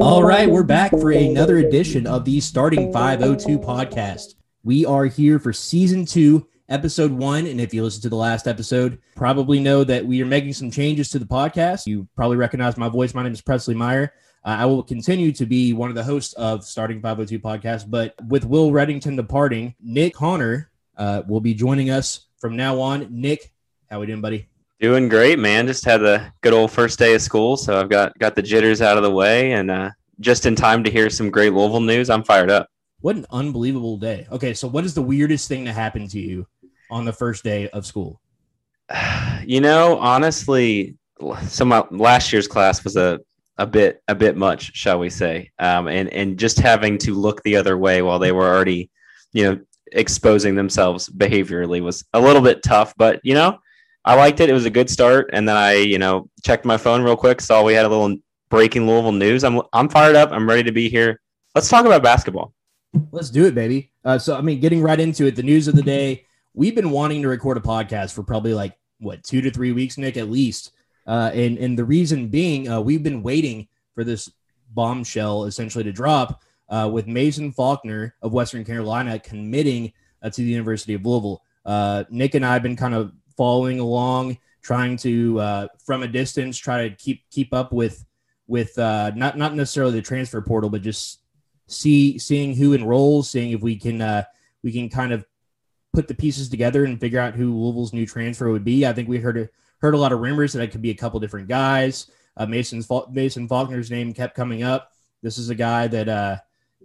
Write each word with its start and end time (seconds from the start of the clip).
All 0.00 0.22
right, 0.22 0.48
we're 0.48 0.62
back 0.62 0.92
for 0.92 1.10
another 1.10 1.56
edition 1.58 2.06
of 2.06 2.24
the 2.24 2.38
Starting 2.40 2.92
502 2.92 3.58
podcast. 3.58 4.34
We 4.62 4.86
are 4.86 5.06
here 5.06 5.40
for 5.40 5.52
season 5.52 6.06
two, 6.06 6.46
episode 6.68 7.10
one. 7.10 7.48
And 7.48 7.60
if 7.60 7.74
you 7.74 7.82
listen 7.82 8.02
to 8.02 8.10
the 8.10 8.16
last 8.16 8.46
episode, 8.46 9.00
probably 9.16 9.58
know 9.58 9.82
that 9.82 10.06
we 10.06 10.22
are 10.22 10.26
making 10.26 10.52
some 10.52 10.70
changes 10.70 11.10
to 11.10 11.18
the 11.18 11.26
podcast. 11.26 11.86
You 11.86 12.06
probably 12.14 12.36
recognize 12.36 12.76
my 12.76 12.88
voice. 12.88 13.12
My 13.12 13.24
name 13.24 13.32
is 13.32 13.40
Presley 13.40 13.74
Meyer. 13.74 14.12
Uh, 14.44 14.50
I 14.50 14.66
will 14.66 14.84
continue 14.84 15.32
to 15.32 15.46
be 15.46 15.72
one 15.72 15.88
of 15.88 15.96
the 15.96 16.04
hosts 16.04 16.32
of 16.34 16.62
Starting 16.62 17.02
502 17.02 17.40
podcast, 17.40 17.90
but 17.90 18.14
with 18.28 18.44
Will 18.44 18.70
Reddington 18.70 19.16
departing, 19.16 19.74
Nick 19.80 20.14
Conner 20.14 20.70
uh, 20.96 21.22
will 21.26 21.40
be 21.40 21.54
joining 21.54 21.90
us 21.90 22.26
from 22.38 22.56
now 22.56 22.80
on. 22.80 23.08
Nick, 23.10 23.52
how 23.90 24.00
we 24.00 24.06
doing, 24.06 24.20
buddy? 24.20 24.48
Doing 24.80 25.08
great, 25.08 25.38
man. 25.38 25.66
Just 25.66 25.84
had 25.84 25.98
the 25.98 26.32
good 26.42 26.52
old 26.52 26.70
first 26.70 26.98
day 26.98 27.14
of 27.14 27.22
school, 27.22 27.56
so 27.56 27.80
I've 27.80 27.88
got 27.88 28.18
got 28.18 28.34
the 28.34 28.42
jitters 28.42 28.82
out 28.82 28.96
of 28.96 29.02
the 29.02 29.10
way, 29.10 29.52
and 29.52 29.70
uh, 29.70 29.90
just 30.20 30.44
in 30.44 30.54
time 30.54 30.84
to 30.84 30.90
hear 30.90 31.08
some 31.08 31.30
great 31.30 31.52
Louisville 31.52 31.80
news. 31.80 32.10
I'm 32.10 32.24
fired 32.24 32.50
up. 32.50 32.68
What 33.00 33.16
an 33.16 33.26
unbelievable 33.30 33.96
day. 33.96 34.26
Okay, 34.30 34.52
so 34.52 34.68
what 34.68 34.84
is 34.84 34.94
the 34.94 35.02
weirdest 35.02 35.48
thing 35.48 35.64
that 35.64 35.74
happened 35.74 36.10
to 36.10 36.20
you 36.20 36.46
on 36.90 37.04
the 37.04 37.12
first 37.12 37.44
day 37.44 37.68
of 37.70 37.86
school? 37.86 38.20
You 39.46 39.60
know, 39.60 39.96
honestly, 39.98 40.96
some 41.46 41.70
last 41.92 42.32
year's 42.32 42.48
class 42.48 42.82
was 42.82 42.96
a 42.96 43.20
a 43.58 43.66
bit 43.66 44.02
a 44.08 44.14
bit 44.14 44.36
much, 44.36 44.74
shall 44.74 44.98
we 44.98 45.08
say? 45.08 45.50
Um, 45.58 45.86
and 45.86 46.08
and 46.10 46.38
just 46.38 46.58
having 46.58 46.98
to 46.98 47.14
look 47.14 47.42
the 47.42 47.56
other 47.56 47.78
way 47.78 48.02
while 48.02 48.18
they 48.18 48.32
were 48.32 48.48
already, 48.48 48.90
you 49.32 49.44
know, 49.44 49.60
exposing 49.92 50.54
themselves 50.54 51.08
behaviorally 51.08 51.82
was 51.82 52.04
a 52.12 52.20
little 52.20 52.42
bit 52.42 52.62
tough. 52.62 52.94
But 52.96 53.20
you 53.22 53.34
know, 53.34 53.58
I 54.04 54.14
liked 54.14 54.40
it. 54.40 54.48
It 54.48 54.54
was 54.54 54.64
a 54.64 54.70
good 54.70 54.88
start. 54.88 55.30
And 55.32 55.48
then 55.48 55.56
I, 55.56 55.74
you 55.74 55.98
know, 55.98 56.30
checked 56.44 56.64
my 56.64 56.76
phone 56.76 57.02
real 57.02 57.16
quick, 57.16 57.40
saw 57.40 57.62
we 57.62 57.74
had 57.74 57.84
a 57.84 57.88
little 57.88 58.16
breaking 58.48 58.86
Louisville 58.86 59.12
news. 59.12 59.44
I'm 59.44 59.60
I'm 59.72 59.88
fired 59.88 60.16
up. 60.16 60.30
I'm 60.32 60.48
ready 60.48 60.62
to 60.64 60.72
be 60.72 60.88
here. 60.88 61.20
Let's 61.54 61.68
talk 61.68 61.86
about 61.86 62.02
basketball. 62.02 62.52
Let's 63.10 63.30
do 63.30 63.46
it, 63.46 63.54
baby. 63.54 63.92
Uh, 64.04 64.18
so, 64.18 64.36
I 64.36 64.40
mean, 64.40 64.60
getting 64.60 64.82
right 64.82 64.98
into 64.98 65.26
it, 65.26 65.36
the 65.36 65.42
news 65.42 65.68
of 65.68 65.74
the 65.74 65.82
day. 65.82 66.24
We've 66.54 66.74
been 66.74 66.90
wanting 66.90 67.20
to 67.22 67.28
record 67.28 67.58
a 67.58 67.60
podcast 67.60 68.14
for 68.14 68.22
probably 68.22 68.54
like 68.54 68.78
what 68.98 69.22
two 69.22 69.42
to 69.42 69.50
three 69.50 69.72
weeks, 69.72 69.98
Nick, 69.98 70.16
at 70.16 70.30
least. 70.30 70.72
Uh, 71.06 71.30
and 71.34 71.58
and 71.58 71.78
the 71.78 71.84
reason 71.84 72.28
being, 72.28 72.68
uh, 72.68 72.80
we've 72.80 73.02
been 73.02 73.22
waiting 73.22 73.68
for 73.94 74.04
this 74.04 74.30
bombshell 74.72 75.44
essentially 75.44 75.84
to 75.84 75.92
drop 75.92 76.42
uh, 76.68 76.88
with 76.92 77.06
Mason 77.06 77.52
Faulkner 77.52 78.14
of 78.22 78.32
Western 78.32 78.64
Carolina 78.64 79.18
committing 79.18 79.92
uh, 80.22 80.30
to 80.30 80.42
the 80.42 80.48
University 80.48 80.94
of 80.94 81.04
Louisville. 81.04 81.42
Uh, 81.64 82.04
Nick 82.10 82.34
and 82.34 82.44
I 82.44 82.52
have 82.54 82.62
been 82.62 82.76
kind 82.76 82.94
of 82.94 83.12
following 83.36 83.80
along, 83.80 84.38
trying 84.62 84.96
to 84.98 85.40
uh, 85.40 85.68
from 85.84 86.02
a 86.02 86.08
distance 86.08 86.56
try 86.56 86.88
to 86.88 86.94
keep 86.94 87.22
keep 87.30 87.52
up 87.52 87.72
with 87.72 88.04
with 88.46 88.78
uh, 88.78 89.12
not 89.14 89.36
not 89.36 89.54
necessarily 89.54 89.92
the 89.92 90.02
transfer 90.02 90.40
portal, 90.40 90.70
but 90.70 90.82
just 90.82 91.20
see 91.68 92.18
seeing 92.18 92.54
who 92.54 92.74
enrolls, 92.74 93.30
seeing 93.30 93.52
if 93.52 93.62
we 93.62 93.76
can 93.76 94.24
we 94.62 94.72
can 94.72 94.88
kind 94.88 95.12
of 95.12 95.24
put 95.96 96.08
the 96.08 96.14
pieces 96.14 96.50
together 96.50 96.84
and 96.84 97.00
figure 97.00 97.18
out 97.18 97.34
who 97.34 97.54
Louisville's 97.54 97.94
new 97.94 98.06
transfer 98.06 98.50
would 98.50 98.64
be. 98.64 98.86
I 98.86 98.92
think 98.92 99.08
we 99.08 99.18
heard 99.18 99.38
a, 99.38 99.48
heard 99.78 99.94
a 99.94 99.98
lot 99.98 100.12
of 100.12 100.20
rumors 100.20 100.52
that 100.52 100.62
it 100.62 100.70
could 100.70 100.82
be 100.82 100.90
a 100.90 100.94
couple 100.94 101.18
different 101.20 101.48
guys. 101.48 102.10
Uh, 102.36 102.44
Mason's 102.44 102.86
Mason 103.10 103.48
Faulkner's 103.48 103.90
name 103.90 104.12
kept 104.12 104.36
coming 104.36 104.62
up. 104.62 104.92
This 105.22 105.38
is 105.38 105.48
a 105.48 105.54
guy 105.54 105.86
that 105.86 106.08
uh, 106.08 106.36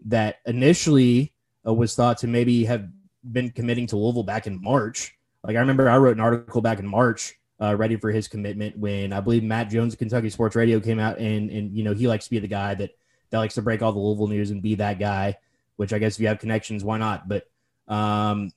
that 0.06 0.38
initially 0.46 1.34
uh, 1.66 1.74
was 1.74 1.96
thought 1.96 2.18
to 2.20 2.28
maybe 2.28 2.66
have 2.66 2.88
been 3.24 3.52
committing 3.52 3.88
to 3.88 3.98
Louisville 3.98 4.24
back 4.24 4.48
in 4.48 4.62
March. 4.62 5.16
Like 5.44 5.56
I 5.56 5.60
remember, 5.60 5.90
I 5.90 5.98
wrote 5.98 6.16
an 6.16 6.22
article 6.22 6.62
back 6.62 6.80
in 6.80 6.88
March, 6.88 7.38
uh, 7.62 7.76
ready 7.76 7.96
for 7.96 8.12
his 8.12 8.28
commitment 8.28 8.78
when 8.78 9.14
I 9.14 9.20
believe 9.20 9.44
Matt 9.44 9.70
Jones 9.70 9.94
of 9.94 10.00
Kentucky 10.00 10.30
Sports 10.30 10.56
Radio 10.56 10.80
came 10.80 11.00
out 11.00 11.20
and 11.20 11.50
and 11.50 11.76
you 11.76 11.84
know 11.84 11.94
he 11.94 12.08
likes 12.08 12.26
to 12.26 12.32
be 12.32 12.40
the 12.40 12.48
guy 12.48 12.74
that 12.76 12.92
that 13.30 13.40
likes 13.40 13.56
to 13.56 13.62
break 13.62 13.82
all 13.82 13.92
the 13.92 14.00
Louisville 14.00 14.28
news 14.28 14.52
and 14.52 14.62
be 14.62 14.76
that 14.76 15.00
guy. 15.00 15.38
Which 15.78 15.94
I 15.94 16.00
guess 16.00 16.16
if 16.16 16.22
you 16.22 16.28
have 16.28 16.40
connections, 16.40 16.84
why 16.84 16.98
not? 16.98 17.28
But 17.28 17.50
um, 17.88 18.52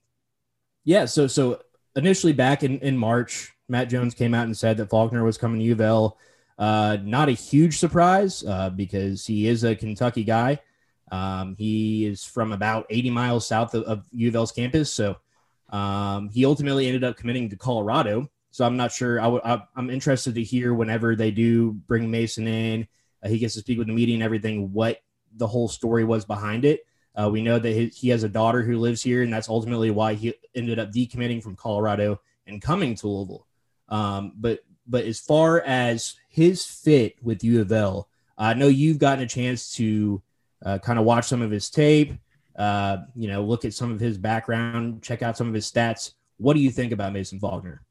yeah, 0.85 1.07
so 1.07 1.27
so 1.27 1.61
initially 1.97 2.33
back 2.33 2.63
in 2.63 2.79
in 2.81 2.97
March, 2.97 3.53
Matt 3.69 3.89
Jones 3.89 4.15
came 4.15 4.35
out 4.35 4.45
and 4.45 4.57
said 4.57 4.77
that 4.77 4.91
Faulkner 4.91 5.25
was 5.25 5.39
coming 5.39 5.59
to 5.61 5.65
U 5.67 5.73
of 5.73 5.81
L. 5.81 6.19
Uh, 6.59 6.99
not 7.03 7.29
a 7.29 7.33
huge 7.33 7.79
surprise 7.79 8.45
uh, 8.45 8.71
because 8.71 9.27
he 9.27 9.49
is 9.49 9.65
a 9.65 9.75
Kentucky 9.75 10.23
guy. 10.23 10.61
Um, 11.11 11.55
he 11.57 12.07
is 12.07 12.25
from 12.25 12.53
about 12.53 12.87
80 12.91 13.11
miles 13.11 13.47
south 13.47 13.75
of, 13.75 13.85
of 13.85 14.05
U 14.13 14.29
of 14.29 14.37
L's 14.37 14.53
campus. 14.53 14.93
So 14.93 15.17
um, 15.71 16.29
he 16.31 16.45
ultimately 16.45 16.87
ended 16.87 17.05
up 17.05 17.17
committing 17.17 17.51
to 17.51 17.57
Colorado. 17.57 18.31
So 18.51 18.65
I'm 18.65 18.77
not 18.77 18.93
sure. 18.93 19.21
I'm 19.21 19.91
interested 19.91 20.37
to 20.37 20.43
hear 20.43 20.75
whenever 20.75 21.17
they 21.17 21.31
do 21.31 21.73
bring 21.73 22.11
Mason 22.11 22.47
in, 22.47 22.87
uh, 23.25 23.29
he 23.29 23.39
gets 23.39 23.55
to 23.55 23.61
speak 23.61 23.79
with 23.79 23.89
the 23.89 23.93
media 23.93 24.15
and 24.15 24.23
everything, 24.23 24.73
what 24.73 25.01
the 25.37 25.47
whole 25.47 25.69
story 25.69 26.05
was 26.05 26.25
behind 26.25 26.65
it. 26.65 26.87
Uh, 27.17 27.29
we 27.31 27.43
know 27.43 27.59
that 27.59 27.93
he 27.93 28.09
has 28.09 28.23
a 28.23 28.29
daughter 28.29 28.63
who 28.63 28.79
lives 28.79 29.03
here, 29.03 29.23
and 29.23 29.33
that's 29.33 29.49
ultimately 29.49 29.91
why 29.91 30.15
he 30.15 30.35
ended 30.55 30.79
up 30.79 30.93
decommitting 30.93 31.43
from 31.43 31.57
Colorado 31.57 32.21
and 32.47 32.61
coming 32.61 32.95
to 32.97 33.09
Louisville. 33.09 33.47
Um, 33.89 34.33
but 34.37 34.61
but 34.87 35.05
as 35.05 35.19
far 35.19 35.61
as 35.63 36.15
his 36.29 36.65
fit 36.65 37.17
with 37.23 37.45
U 37.45 37.61
of 37.61 37.73
L, 37.73 38.09
I 38.37 38.55
know 38.55 38.69
you've 38.69 38.99
gotten 38.99 39.25
a 39.25 39.29
chance 39.29 39.73
to 39.77 40.23
uh, 40.65 40.79
kind 40.79 40.99
of 40.99 41.05
watch 41.05 41.27
some 41.27 41.43
of 41.43 41.51
his 41.51 41.71
tape, 41.71 42.15
uh, 42.57 42.99
you 43.15 43.29
know, 43.29 43.43
look 43.43 43.65
at 43.65 43.75
some 43.75 43.93
of 43.93 44.01
his 44.01 44.19
background, 44.19 45.03
check 45.03 45.23
out 45.23 45.37
some 45.37 45.49
of 45.49 45.55
his 45.55 45.71
stats. 45.71 46.15
What 46.39 46.55
do 46.55 46.61
you 46.61 46.71
think 46.71 46.93
about 46.93 47.13
Mason 47.13 47.39
Faulkner? 47.39 47.83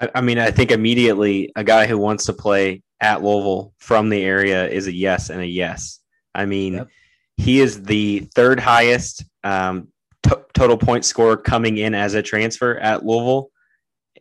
I, 0.00 0.10
I 0.16 0.20
mean, 0.20 0.38
I 0.38 0.50
think 0.50 0.70
immediately 0.70 1.52
a 1.56 1.64
guy 1.64 1.86
who 1.86 1.98
wants 1.98 2.26
to 2.26 2.32
play 2.32 2.82
at 3.00 3.22
Louisville 3.22 3.72
from 3.78 4.08
the 4.08 4.22
area 4.22 4.68
is 4.68 4.86
a 4.86 4.92
yes 4.92 5.30
and 5.30 5.40
a 5.40 5.46
yes. 5.46 6.00
I 6.34 6.46
mean, 6.46 6.74
Yep. 6.74 6.88
he 7.36 7.60
is 7.60 7.82
the 7.82 8.28
third 8.34 8.60
highest 8.60 9.24
um, 9.42 9.88
to- 10.24 10.44
total 10.54 10.76
point 10.76 11.04
scorer 11.04 11.36
coming 11.36 11.78
in 11.78 11.94
as 11.94 12.14
a 12.14 12.22
transfer 12.22 12.78
at 12.78 13.04
Louisville. 13.04 13.50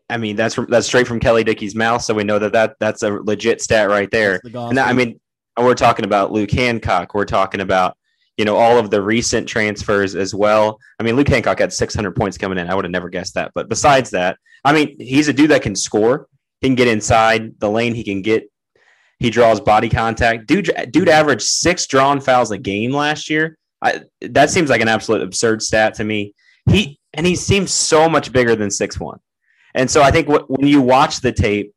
I 0.09 0.17
mean, 0.17 0.35
that's 0.35 0.55
from, 0.55 0.65
that's 0.69 0.87
straight 0.87 1.07
from 1.07 1.19
Kelly 1.19 1.43
Dickey's 1.43 1.75
mouth, 1.75 2.01
so 2.01 2.13
we 2.15 2.23
know 2.23 2.39
that, 2.39 2.53
that 2.53 2.75
that's 2.79 3.03
a 3.03 3.11
legit 3.11 3.61
stat 3.61 3.89
right 3.89 4.09
there. 4.09 4.41
The 4.43 4.59
And 4.59 4.79
I 4.79 4.93
mean, 4.93 5.19
and 5.59 5.67
we're 5.67 5.75
talking 5.75 6.05
about 6.05 6.31
Luke 6.31 6.51
Hancock. 6.51 7.13
We're 7.13 7.25
talking 7.25 7.59
about 7.59 7.97
you 8.37 8.45
know 8.45 8.55
all 8.55 8.77
of 8.77 8.89
the 8.89 9.01
recent 9.01 9.47
transfers 9.47 10.15
as 10.15 10.33
well. 10.33 10.79
I 10.99 11.03
mean, 11.03 11.17
Luke 11.17 11.27
Hancock 11.27 11.59
had 11.59 11.73
600 11.73 12.15
points 12.15 12.37
coming 12.37 12.57
in. 12.57 12.69
I 12.69 12.75
would 12.75 12.85
have 12.85 12.91
never 12.91 13.09
guessed 13.09 13.33
that. 13.33 13.51
But 13.53 13.67
besides 13.67 14.09
that, 14.11 14.37
I 14.63 14.71
mean, 14.71 14.95
he's 14.97 15.27
a 15.27 15.33
dude 15.33 15.51
that 15.51 15.61
can 15.61 15.75
score. 15.75 16.27
He 16.61 16.67
can 16.67 16.75
get 16.75 16.87
inside 16.87 17.59
the 17.59 17.69
lane. 17.69 17.93
He 17.93 18.05
can 18.05 18.21
get. 18.21 18.49
He 19.19 19.29
draws 19.29 19.59
body 19.59 19.89
contact. 19.89 20.47
Dude, 20.47 20.71
dude 20.91 21.09
averaged 21.09 21.41
six 21.41 21.85
drawn 21.87 22.21
fouls 22.21 22.51
a 22.51 22.57
game 22.57 22.91
last 22.91 23.29
year. 23.29 23.57
I, 23.81 24.03
that 24.21 24.49
seems 24.49 24.69
like 24.69 24.79
an 24.79 24.87
absolute 24.87 25.21
absurd 25.21 25.61
stat 25.61 25.95
to 25.95 26.05
me. 26.05 26.33
He 26.69 26.99
and 27.13 27.25
he 27.25 27.35
seems 27.35 27.71
so 27.71 28.07
much 28.07 28.31
bigger 28.31 28.55
than 28.55 28.71
six 28.71 28.97
one. 28.97 29.19
And 29.75 29.91
so 29.91 30.01
I 30.01 30.11
think 30.11 30.29
what, 30.29 30.49
when 30.49 30.67
you 30.67 30.81
watch 30.81 31.19
the 31.19 31.33
tape, 31.33 31.73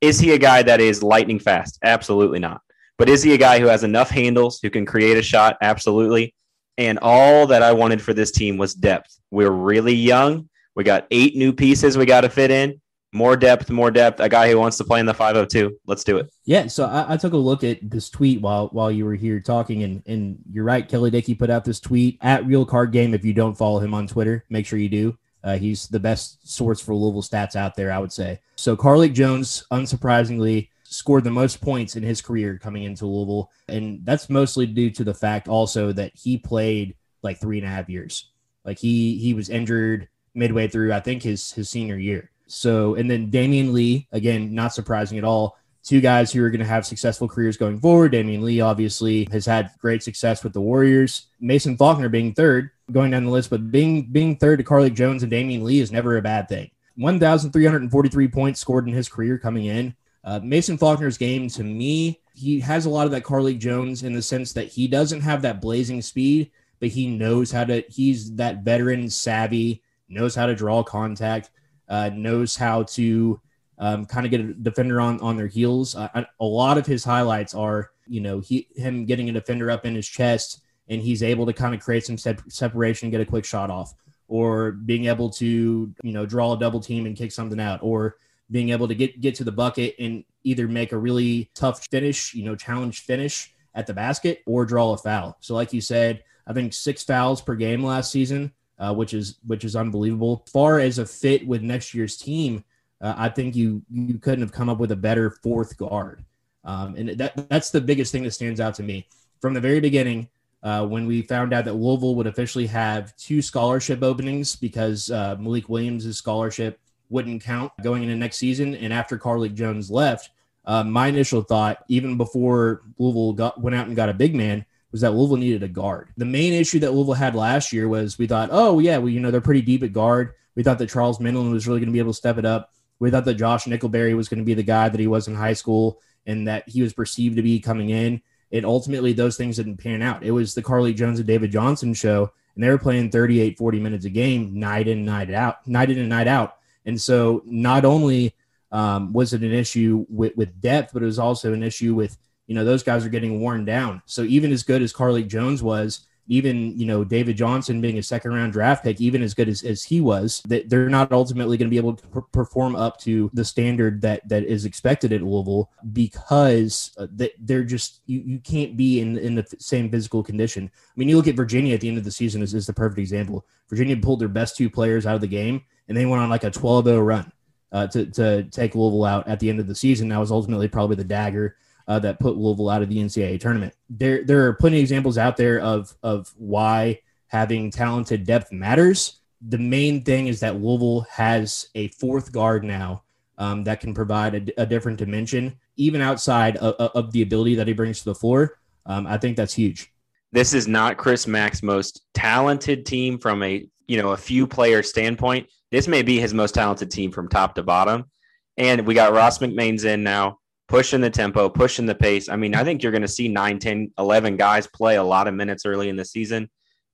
is 0.00 0.18
he 0.18 0.32
a 0.32 0.38
guy 0.38 0.62
that 0.62 0.80
is 0.80 1.02
lightning 1.02 1.38
fast? 1.38 1.78
Absolutely 1.82 2.38
not. 2.38 2.62
But 2.98 3.08
is 3.08 3.22
he 3.22 3.32
a 3.32 3.38
guy 3.38 3.60
who 3.60 3.66
has 3.66 3.84
enough 3.84 4.10
handles, 4.10 4.58
who 4.60 4.70
can 4.70 4.84
create 4.84 5.16
a 5.16 5.22
shot? 5.22 5.56
Absolutely. 5.62 6.34
And 6.76 6.98
all 7.00 7.46
that 7.46 7.62
I 7.62 7.72
wanted 7.72 8.02
for 8.02 8.12
this 8.12 8.30
team 8.30 8.56
was 8.56 8.74
depth. 8.74 9.18
We're 9.30 9.50
really 9.50 9.94
young. 9.94 10.48
We 10.74 10.84
got 10.84 11.06
eight 11.10 11.36
new 11.36 11.52
pieces 11.52 11.96
we 11.96 12.06
got 12.06 12.22
to 12.22 12.28
fit 12.28 12.50
in. 12.50 12.80
More 13.12 13.36
depth, 13.36 13.70
more 13.70 13.90
depth. 13.90 14.20
A 14.20 14.28
guy 14.28 14.50
who 14.50 14.58
wants 14.58 14.76
to 14.78 14.84
play 14.84 15.00
in 15.00 15.06
the 15.06 15.14
502. 15.14 15.78
Let's 15.86 16.04
do 16.04 16.18
it. 16.18 16.30
Yeah, 16.44 16.66
so 16.66 16.84
I, 16.84 17.14
I, 17.14 17.16
took 17.16 17.32
a 17.32 17.38
look 17.38 17.64
at 17.64 17.78
this 17.90 18.10
tweet 18.10 18.42
while 18.42 18.68
while 18.68 18.90
you 18.90 19.06
were 19.06 19.14
here 19.14 19.40
talking, 19.40 19.82
and 19.82 20.02
and 20.06 20.38
you're 20.52 20.64
right. 20.64 20.86
Kelly 20.86 21.10
Dickey 21.10 21.34
put 21.34 21.48
out 21.48 21.64
this 21.64 21.80
tweet 21.80 22.18
at 22.20 22.46
Real 22.46 22.66
Card 22.66 22.92
Game. 22.92 23.14
If 23.14 23.24
you 23.24 23.32
don't 23.32 23.56
follow 23.56 23.80
him 23.80 23.94
on 23.94 24.06
Twitter, 24.06 24.44
make 24.50 24.66
sure 24.66 24.78
you 24.78 24.90
do. 24.90 25.18
Uh, 25.42 25.56
he's 25.56 25.88
the 25.88 26.00
best 26.00 26.46
source 26.46 26.80
for 26.80 26.94
Louisville 26.94 27.22
stats 27.22 27.56
out 27.56 27.76
there, 27.76 27.90
I 27.90 27.98
would 27.98 28.12
say. 28.12 28.40
So 28.56 28.76
Carlik 28.76 29.14
Jones, 29.14 29.64
unsurprisingly, 29.72 30.68
scored 30.90 31.24
the 31.24 31.30
most 31.30 31.60
points 31.60 31.96
in 31.96 32.02
his 32.02 32.22
career 32.22 32.58
coming 32.58 32.84
into 32.84 33.06
Louisville, 33.06 33.50
and 33.68 34.00
that's 34.04 34.30
mostly 34.30 34.66
due 34.66 34.90
to 34.90 35.04
the 35.04 35.14
fact 35.14 35.48
also 35.48 35.92
that 35.92 36.12
he 36.14 36.38
played 36.38 36.96
like 37.22 37.38
three 37.38 37.58
and 37.58 37.66
a 37.66 37.70
half 37.70 37.88
years. 37.88 38.30
Like 38.64 38.78
he 38.78 39.18
he 39.18 39.34
was 39.34 39.50
injured 39.50 40.08
midway 40.34 40.68
through, 40.68 40.92
I 40.92 41.00
think 41.00 41.22
his 41.22 41.52
his 41.52 41.68
senior 41.68 41.96
year. 41.96 42.30
So, 42.46 42.94
and 42.94 43.10
then 43.10 43.30
Damion 43.30 43.72
Lee, 43.72 44.08
again, 44.12 44.54
not 44.54 44.74
surprising 44.74 45.18
at 45.18 45.24
all. 45.24 45.58
Two 45.84 46.00
guys 46.00 46.32
who 46.32 46.42
are 46.42 46.50
going 46.50 46.60
to 46.60 46.66
have 46.66 46.84
successful 46.84 47.28
careers 47.28 47.56
going 47.56 47.78
forward. 47.78 48.12
Damion 48.12 48.42
Lee 48.42 48.60
obviously 48.60 49.28
has 49.30 49.46
had 49.46 49.70
great 49.78 50.02
success 50.02 50.42
with 50.42 50.52
the 50.52 50.60
Warriors. 50.60 51.26
Mason 51.40 51.76
Faulkner 51.76 52.08
being 52.08 52.34
third, 52.34 52.70
going 52.90 53.10
down 53.10 53.24
the 53.24 53.30
list, 53.30 53.50
but 53.50 53.70
being 53.70 54.04
being 54.10 54.36
third 54.36 54.58
to 54.58 54.64
Carlik 54.64 54.94
Jones 54.94 55.22
and 55.22 55.32
Damion 55.32 55.62
Lee 55.62 55.80
is 55.80 55.92
never 55.92 56.16
a 56.16 56.22
bad 56.22 56.48
thing. 56.48 56.70
1,343 56.96 58.28
points 58.28 58.60
scored 58.60 58.88
in 58.88 58.92
his 58.92 59.08
career 59.08 59.38
coming 59.38 59.66
in. 59.66 59.94
Uh, 60.24 60.40
Mason 60.42 60.76
Faulkner's 60.76 61.18
game, 61.18 61.48
to 61.48 61.64
me, 61.64 62.20
he 62.34 62.60
has 62.60 62.86
a 62.86 62.90
lot 62.90 63.06
of 63.06 63.12
that 63.12 63.24
Carlik 63.24 63.58
Jones 63.58 64.02
in 64.02 64.12
the 64.12 64.22
sense 64.22 64.52
that 64.52 64.68
he 64.68 64.86
doesn't 64.86 65.22
have 65.22 65.42
that 65.42 65.60
blazing 65.60 66.02
speed, 66.02 66.50
but 66.80 66.90
he 66.90 67.06
knows 67.06 67.50
how 67.50 67.64
to, 67.64 67.82
he's 67.88 68.34
that 68.36 68.62
veteran 68.62 69.10
savvy, 69.10 69.82
knows 70.08 70.34
how 70.34 70.46
to 70.46 70.54
draw 70.54 70.82
contact, 70.82 71.50
uh, 71.88 72.10
knows 72.14 72.56
how 72.56 72.82
to 72.82 73.40
um, 73.78 74.06
kind 74.06 74.26
of 74.26 74.30
get 74.30 74.40
a 74.40 74.54
defender 74.54 75.00
on 75.00 75.20
on 75.20 75.36
their 75.36 75.46
heels. 75.46 75.94
Uh, 75.94 76.24
a 76.40 76.44
lot 76.44 76.78
of 76.78 76.86
his 76.86 77.04
highlights 77.04 77.54
are, 77.54 77.90
you 78.06 78.20
know, 78.20 78.40
he 78.40 78.68
him 78.76 79.04
getting 79.04 79.28
a 79.28 79.32
defender 79.32 79.70
up 79.70 79.86
in 79.86 79.94
his 79.94 80.08
chest, 80.08 80.62
and 80.88 81.00
he's 81.00 81.22
able 81.22 81.46
to 81.46 81.52
kind 81.52 81.74
of 81.74 81.80
create 81.80 82.04
some 82.04 82.18
separation 82.18 83.06
and 83.06 83.12
get 83.12 83.20
a 83.20 83.26
quick 83.26 83.44
shot 83.44 83.70
off, 83.70 83.94
or 84.26 84.72
being 84.72 85.06
able 85.06 85.30
to, 85.30 85.92
you 86.02 86.12
know, 86.12 86.26
draw 86.26 86.52
a 86.52 86.58
double 86.58 86.80
team 86.80 87.06
and 87.06 87.16
kick 87.16 87.32
something 87.32 87.60
out, 87.60 87.80
or 87.82 88.16
being 88.50 88.70
able 88.70 88.88
to 88.88 88.94
get 88.94 89.20
get 89.20 89.34
to 89.36 89.44
the 89.44 89.52
bucket 89.52 89.94
and 89.98 90.24
either 90.44 90.68
make 90.68 90.92
a 90.92 90.98
really 90.98 91.50
tough 91.54 91.86
finish, 91.86 92.34
you 92.34 92.44
know, 92.44 92.56
challenge 92.56 93.00
finish 93.00 93.52
at 93.74 93.86
the 93.86 93.94
basket, 93.94 94.42
or 94.46 94.64
draw 94.64 94.92
a 94.92 94.96
foul. 94.96 95.36
So, 95.40 95.54
like 95.54 95.72
you 95.72 95.80
said, 95.80 96.22
I 96.46 96.52
think 96.52 96.72
six 96.72 97.04
fouls 97.04 97.40
per 97.40 97.54
game 97.54 97.84
last 97.84 98.10
season 98.10 98.52
uh, 98.78 98.94
which 98.94 99.14
is 99.14 99.38
which 99.46 99.64
is 99.64 99.76
unbelievable. 99.76 100.44
Far 100.52 100.78
as 100.78 100.98
a 100.98 101.06
fit 101.06 101.46
with 101.46 101.62
next 101.62 101.94
year's 101.94 102.16
team, 102.16 102.64
uh, 103.00 103.14
I 103.16 103.28
think 103.28 103.56
you 103.56 103.82
you 103.90 104.18
couldn't 104.18 104.42
have 104.42 104.52
come 104.52 104.68
up 104.68 104.78
with 104.78 104.92
a 104.92 104.96
better 104.96 105.30
fourth 105.30 105.76
guard, 105.76 106.24
um, 106.64 106.94
and 106.96 107.10
that 107.10 107.48
that's 107.48 107.70
the 107.70 107.80
biggest 107.80 108.12
thing 108.12 108.22
that 108.22 108.32
stands 108.32 108.60
out 108.60 108.74
to 108.74 108.82
me 108.82 109.06
from 109.40 109.54
the 109.54 109.60
very 109.60 109.80
beginning. 109.80 110.28
Uh, 110.60 110.84
when 110.84 111.06
we 111.06 111.22
found 111.22 111.52
out 111.52 111.64
that 111.64 111.74
Louisville 111.74 112.16
would 112.16 112.26
officially 112.26 112.66
have 112.66 113.14
two 113.14 113.40
scholarship 113.40 114.02
openings 114.02 114.56
because 114.56 115.08
uh, 115.08 115.36
Malik 115.38 115.68
Williams' 115.68 116.16
scholarship 116.16 116.80
wouldn't 117.10 117.42
count 117.42 117.72
going 117.82 118.02
into 118.02 118.16
next 118.16 118.36
season, 118.36 118.74
and 118.74 118.92
after 118.92 119.18
Carlik 119.18 119.54
Jones 119.54 119.90
left, 119.90 120.30
uh, 120.64 120.84
my 120.84 121.06
initial 121.08 121.42
thought, 121.42 121.84
even 121.88 122.16
before 122.16 122.82
Louisville 122.98 123.32
got, 123.32 123.60
went 123.60 123.74
out 123.74 123.86
and 123.86 123.96
got 123.96 124.10
a 124.10 124.14
big 124.14 124.34
man, 124.34 124.64
was 124.92 125.00
that 125.00 125.12
Louisville 125.12 125.36
needed 125.36 125.62
a 125.62 125.68
guard. 125.68 126.10
The 126.16 126.24
main 126.24 126.52
issue 126.52 126.78
that 126.80 126.92
Louisville 126.92 127.14
had 127.14 127.34
last 127.34 127.72
year 127.72 127.88
was 127.88 128.18
we 128.18 128.26
thought, 128.26 128.50
oh 128.52 128.78
yeah, 128.78 128.98
well 128.98 129.08
you 129.08 129.20
know 129.20 129.30
they're 129.30 129.40
pretty 129.40 129.62
deep 129.62 129.82
at 129.82 129.92
guard. 129.92 130.34
We 130.54 130.62
thought 130.62 130.78
that 130.78 130.90
Charles 130.90 131.18
Minlend 131.18 131.52
was 131.52 131.66
really 131.66 131.80
going 131.80 131.88
to 131.88 131.92
be 131.92 131.98
able 131.98 132.12
to 132.12 132.18
step 132.18 132.38
it 132.38 132.44
up. 132.44 132.72
We 132.98 133.10
thought 133.10 133.24
that 133.26 133.34
Josh 133.34 133.64
Nickelberry 133.64 134.16
was 134.16 134.28
going 134.28 134.40
to 134.40 134.44
be 134.44 134.54
the 134.54 134.62
guy 134.62 134.88
that 134.88 135.00
he 135.00 135.06
was 135.06 135.28
in 135.28 135.34
high 135.34 135.52
school 135.52 136.00
and 136.26 136.48
that 136.48 136.68
he 136.68 136.82
was 136.82 136.92
perceived 136.92 137.36
to 137.36 137.42
be 137.42 137.60
coming 137.60 137.90
in. 137.90 138.20
And 138.50 138.64
ultimately, 138.64 139.12
those 139.12 139.36
things 139.36 139.56
didn't 139.56 139.76
pan 139.76 140.02
out. 140.02 140.24
It 140.24 140.30
was 140.30 140.54
the 140.54 140.62
Carlik 140.62 140.96
Jones 140.96 141.18
and 141.18 141.28
David 141.28 141.52
Johnson 141.52 141.94
show, 141.94 142.32
and 142.54 142.64
they 142.64 142.70
were 142.70 142.78
playing 142.78 143.10
38, 143.10 143.58
40 143.58 143.80
minutes 143.80 144.04
a 144.04 144.10
game, 144.10 144.58
night 144.58 144.88
in, 144.88 145.04
night 145.04 145.30
out, 145.30 145.66
night 145.66 145.90
in 145.90 145.98
and 145.98 146.08
night 146.08 146.26
out. 146.26 146.57
And 146.88 147.00
so, 147.00 147.42
not 147.46 147.84
only 147.84 148.34
um, 148.72 149.12
was 149.12 149.32
it 149.32 149.42
an 149.42 149.52
issue 149.52 150.04
with, 150.08 150.36
with 150.36 150.60
depth, 150.60 150.92
but 150.92 151.02
it 151.02 151.06
was 151.06 151.20
also 151.20 151.52
an 151.52 151.62
issue 151.62 151.94
with 151.94 152.18
you 152.48 152.54
know, 152.54 152.64
those 152.64 152.82
guys 152.82 153.04
are 153.04 153.10
getting 153.10 153.40
worn 153.40 153.64
down. 153.64 154.02
So 154.06 154.22
even 154.22 154.50
as 154.52 154.62
good 154.62 154.82
as 154.82 154.92
Carlik 154.92 155.28
Jones 155.28 155.62
was, 155.62 156.06
even 156.28 156.78
you 156.78 156.86
know 156.86 157.02
David 157.04 157.36
Johnson 157.36 157.80
being 157.80 157.98
a 157.98 158.02
second 158.02 158.32
round 158.32 158.52
draft 158.52 158.84
pick, 158.84 159.00
even 159.00 159.22
as 159.22 159.34
good 159.34 159.48
as, 159.48 159.62
as 159.62 159.82
he 159.82 160.00
was, 160.00 160.42
that 160.46 160.68
they're 160.68 160.88
not 160.88 161.10
ultimately 161.10 161.56
going 161.56 161.66
to 161.66 161.70
be 161.70 161.78
able 161.78 161.94
to 161.94 162.06
per- 162.08 162.20
perform 162.20 162.76
up 162.76 162.98
to 163.00 163.30
the 163.32 163.44
standard 163.44 164.00
that 164.02 164.28
that 164.28 164.44
is 164.44 164.64
expected 164.64 165.12
at 165.12 165.22
Louisville 165.22 165.70
because 165.92 166.92
uh, 166.98 167.06
that 167.12 167.32
they're 167.40 167.64
just 167.64 168.00
you, 168.06 168.22
you 168.24 168.38
can't 168.38 168.76
be 168.76 169.00
in 169.00 169.16
in 169.18 169.34
the 169.34 169.46
same 169.58 169.90
physical 169.90 170.22
condition. 170.22 170.70
I 170.74 170.92
mean, 170.96 171.08
you 171.08 171.16
look 171.16 171.28
at 171.28 171.36
Virginia 171.36 171.74
at 171.74 171.80
the 171.80 171.88
end 171.88 171.98
of 171.98 172.04
the 172.04 172.12
season 172.12 172.42
is, 172.42 172.54
is 172.54 172.66
the 172.66 172.74
perfect 172.74 172.98
example. 172.98 173.46
Virginia 173.68 173.96
pulled 173.96 174.20
their 174.20 174.28
best 174.28 174.56
two 174.56 174.70
players 174.70 175.06
out 175.06 175.14
of 175.14 175.20
the 175.20 175.26
game, 175.26 175.62
and 175.88 175.96
they 175.96 176.06
went 176.06 176.22
on 176.22 176.30
like 176.30 176.44
a 176.44 176.50
12-0 176.50 177.04
run 177.04 177.32
uh, 177.72 177.86
to 177.88 178.06
to 178.06 178.44
take 178.44 178.74
Louisville 178.74 179.04
out 179.04 179.26
at 179.28 179.40
the 179.40 179.48
end 179.48 179.60
of 179.60 179.66
the 179.66 179.74
season. 179.74 180.08
That 180.08 180.20
was 180.20 180.30
ultimately 180.30 180.68
probably 180.68 180.96
the 180.96 181.04
dagger 181.04 181.56
uh, 181.88 181.98
that 181.98 182.20
put 182.20 182.36
Louisville 182.36 182.68
out 182.68 182.82
of 182.82 182.90
the 182.90 182.98
NCAA 182.98 183.40
tournament. 183.40 183.74
There, 183.88 184.22
there 184.22 184.46
are 184.46 184.52
plenty 184.52 184.76
of 184.76 184.82
examples 184.82 185.18
out 185.18 185.36
there 185.36 185.58
of 185.60 185.94
of 186.02 186.32
why 186.36 187.00
having 187.28 187.70
talented 187.70 188.24
depth 188.24 188.52
matters. 188.52 189.20
The 189.48 189.58
main 189.58 190.04
thing 190.04 190.26
is 190.26 190.40
that 190.40 190.60
Louisville 190.60 191.06
has 191.10 191.68
a 191.74 191.88
fourth 191.88 192.32
guard 192.32 192.64
now 192.64 193.04
um, 193.38 193.64
that 193.64 193.80
can 193.80 193.94
provide 193.94 194.34
a, 194.34 194.62
a, 194.62 194.66
different 194.66 194.98
dimension, 194.98 195.56
even 195.76 196.00
outside 196.00 196.56
of, 196.56 196.74
of, 196.74 197.12
the 197.12 197.22
ability 197.22 197.54
that 197.54 197.68
he 197.68 197.72
brings 197.72 198.00
to 198.00 198.06
the 198.06 198.14
floor. 198.14 198.58
Um, 198.84 199.06
I 199.06 199.16
think 199.16 199.36
that's 199.36 199.54
huge. 199.54 199.92
This 200.32 200.54
is 200.54 200.66
not 200.66 200.96
Chris 200.96 201.28
Mack's 201.28 201.62
most 201.62 202.02
talented 202.14 202.84
team 202.84 203.18
from 203.18 203.42
a 203.42 203.66
you 203.86 204.02
know 204.02 204.10
a 204.10 204.16
few 204.16 204.46
player 204.46 204.82
standpoint. 204.82 205.48
This 205.70 205.88
may 205.88 206.02
be 206.02 206.18
his 206.18 206.34
most 206.34 206.54
talented 206.54 206.90
team 206.90 207.12
from 207.12 207.28
top 207.28 207.54
to 207.54 207.62
bottom. 207.62 208.10
And 208.56 208.86
we 208.86 208.94
got 208.94 209.12
Ross 209.12 209.38
McMains 209.38 209.84
in 209.84 210.02
now 210.02 210.40
pushing 210.68 211.00
the 211.00 211.10
tempo, 211.10 211.48
pushing 211.48 211.86
the 211.86 211.94
pace. 211.94 212.28
I 212.28 212.36
mean, 212.36 212.54
I 212.54 212.62
think 212.62 212.82
you're 212.82 212.92
going 212.92 213.02
to 213.02 213.08
see 213.08 213.28
9, 213.28 213.58
10, 213.58 213.92
11 213.98 214.36
guys 214.36 214.66
play 214.66 214.96
a 214.96 215.02
lot 215.02 215.26
of 215.26 215.34
minutes 215.34 215.64
early 215.64 215.88
in 215.88 215.96
the 215.96 216.04
season. 216.04 216.50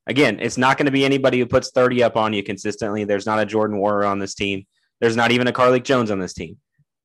Again, 0.06 0.38
it's 0.40 0.58
not 0.58 0.78
going 0.78 0.86
to 0.86 0.92
be 0.92 1.04
anybody 1.04 1.38
who 1.38 1.46
puts 1.46 1.70
30 1.70 2.02
up 2.02 2.16
on 2.16 2.32
you 2.32 2.42
consistently. 2.42 3.04
There's 3.04 3.26
not 3.26 3.40
a 3.40 3.46
Jordan 3.46 3.78
Nwora 3.78 4.08
on 4.08 4.18
this 4.18 4.34
team. 4.34 4.66
There's 5.00 5.16
not 5.16 5.32
even 5.32 5.48
a 5.48 5.52
Carlik 5.52 5.82
Jones 5.82 6.10
on 6.10 6.20
this 6.20 6.34
team. 6.34 6.58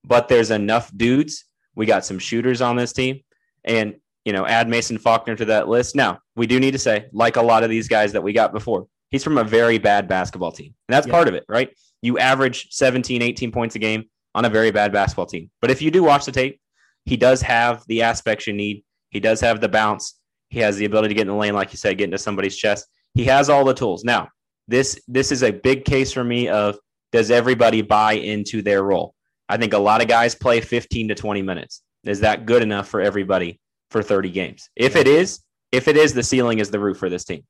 But 0.03 0.27
there's 0.27 0.51
enough 0.51 0.91
dudes. 0.95 1.45
We 1.75 1.85
got 1.85 2.05
some 2.05 2.19
shooters 2.19 2.61
on 2.61 2.75
this 2.75 2.93
team. 2.93 3.21
And, 3.63 3.95
you 4.25 4.33
know, 4.33 4.45
add 4.45 4.69
Mason 4.69 4.97
Faulkner 4.97 5.35
to 5.37 5.45
that 5.45 5.67
list. 5.67 5.95
Now, 5.95 6.19
we 6.35 6.45
do 6.45 6.59
need 6.59 6.71
to 6.71 6.79
say, 6.79 7.07
like 7.13 7.37
a 7.37 7.41
lot 7.41 7.63
of 7.63 7.69
these 7.69 7.87
guys 7.87 8.13
that 8.13 8.21
we 8.21 8.33
got 8.33 8.53
before, 8.53 8.87
he's 9.09 9.23
from 9.23 9.37
a 9.37 9.43
very 9.43 9.77
bad 9.77 10.07
basketball 10.07 10.51
team. 10.51 10.75
And 10.87 10.93
that's 10.93 11.07
part 11.07 11.27
of 11.27 11.33
it, 11.33 11.45
right? 11.49 11.69
You 12.01 12.19
average 12.19 12.67
17, 12.71 13.21
18 13.21 13.51
points 13.51 13.75
a 13.75 13.79
game 13.79 14.05
on 14.35 14.45
a 14.45 14.49
very 14.49 14.71
bad 14.71 14.91
basketball 14.91 15.25
team. 15.25 15.49
But 15.61 15.71
if 15.71 15.81
you 15.81 15.91
do 15.91 16.03
watch 16.03 16.25
the 16.25 16.31
tape, 16.31 16.59
he 17.05 17.17
does 17.17 17.41
have 17.41 17.83
the 17.87 18.03
aspects 18.03 18.47
you 18.47 18.53
need. 18.53 18.83
He 19.09 19.19
does 19.19 19.41
have 19.41 19.61
the 19.61 19.69
bounce. 19.69 20.19
He 20.49 20.59
has 20.59 20.77
the 20.77 20.85
ability 20.85 21.09
to 21.09 21.13
get 21.13 21.21
in 21.21 21.27
the 21.27 21.33
lane, 21.33 21.53
like 21.53 21.71
you 21.71 21.77
said, 21.77 21.97
get 21.97 22.05
into 22.05 22.17
somebody's 22.17 22.55
chest. 22.55 22.87
He 23.13 23.25
has 23.25 23.49
all 23.49 23.65
the 23.65 23.73
tools. 23.73 24.03
Now, 24.03 24.29
this 24.67 25.01
this 25.07 25.31
is 25.31 25.43
a 25.43 25.51
big 25.51 25.85
case 25.85 26.11
for 26.11 26.23
me 26.23 26.47
of 26.47 26.77
does 27.11 27.31
everybody 27.31 27.81
buy 27.81 28.13
into 28.13 28.61
their 28.61 28.83
role? 28.83 29.15
I 29.47 29.57
think 29.57 29.73
a 29.73 29.79
lot 29.79 30.01
of 30.01 30.07
guys 30.07 30.35
play 30.35 30.61
15 30.61 31.07
to 31.07 31.15
20 31.15 31.41
minutes. 31.41 31.81
Is 32.03 32.19
that 32.19 32.45
good 32.45 32.61
enough 32.61 32.87
for 32.87 33.01
everybody 33.01 33.59
for 33.89 34.03
30 34.03 34.29
games? 34.29 34.69
If 34.75 34.95
it 34.95 35.07
is, 35.07 35.41
if 35.71 35.87
it 35.87 35.97
is, 35.97 36.13
the 36.13 36.23
ceiling 36.23 36.59
is 36.59 36.69
the 36.69 36.79
roof 36.79 36.97
for 36.97 37.09
this 37.09 37.25
team. 37.25 37.43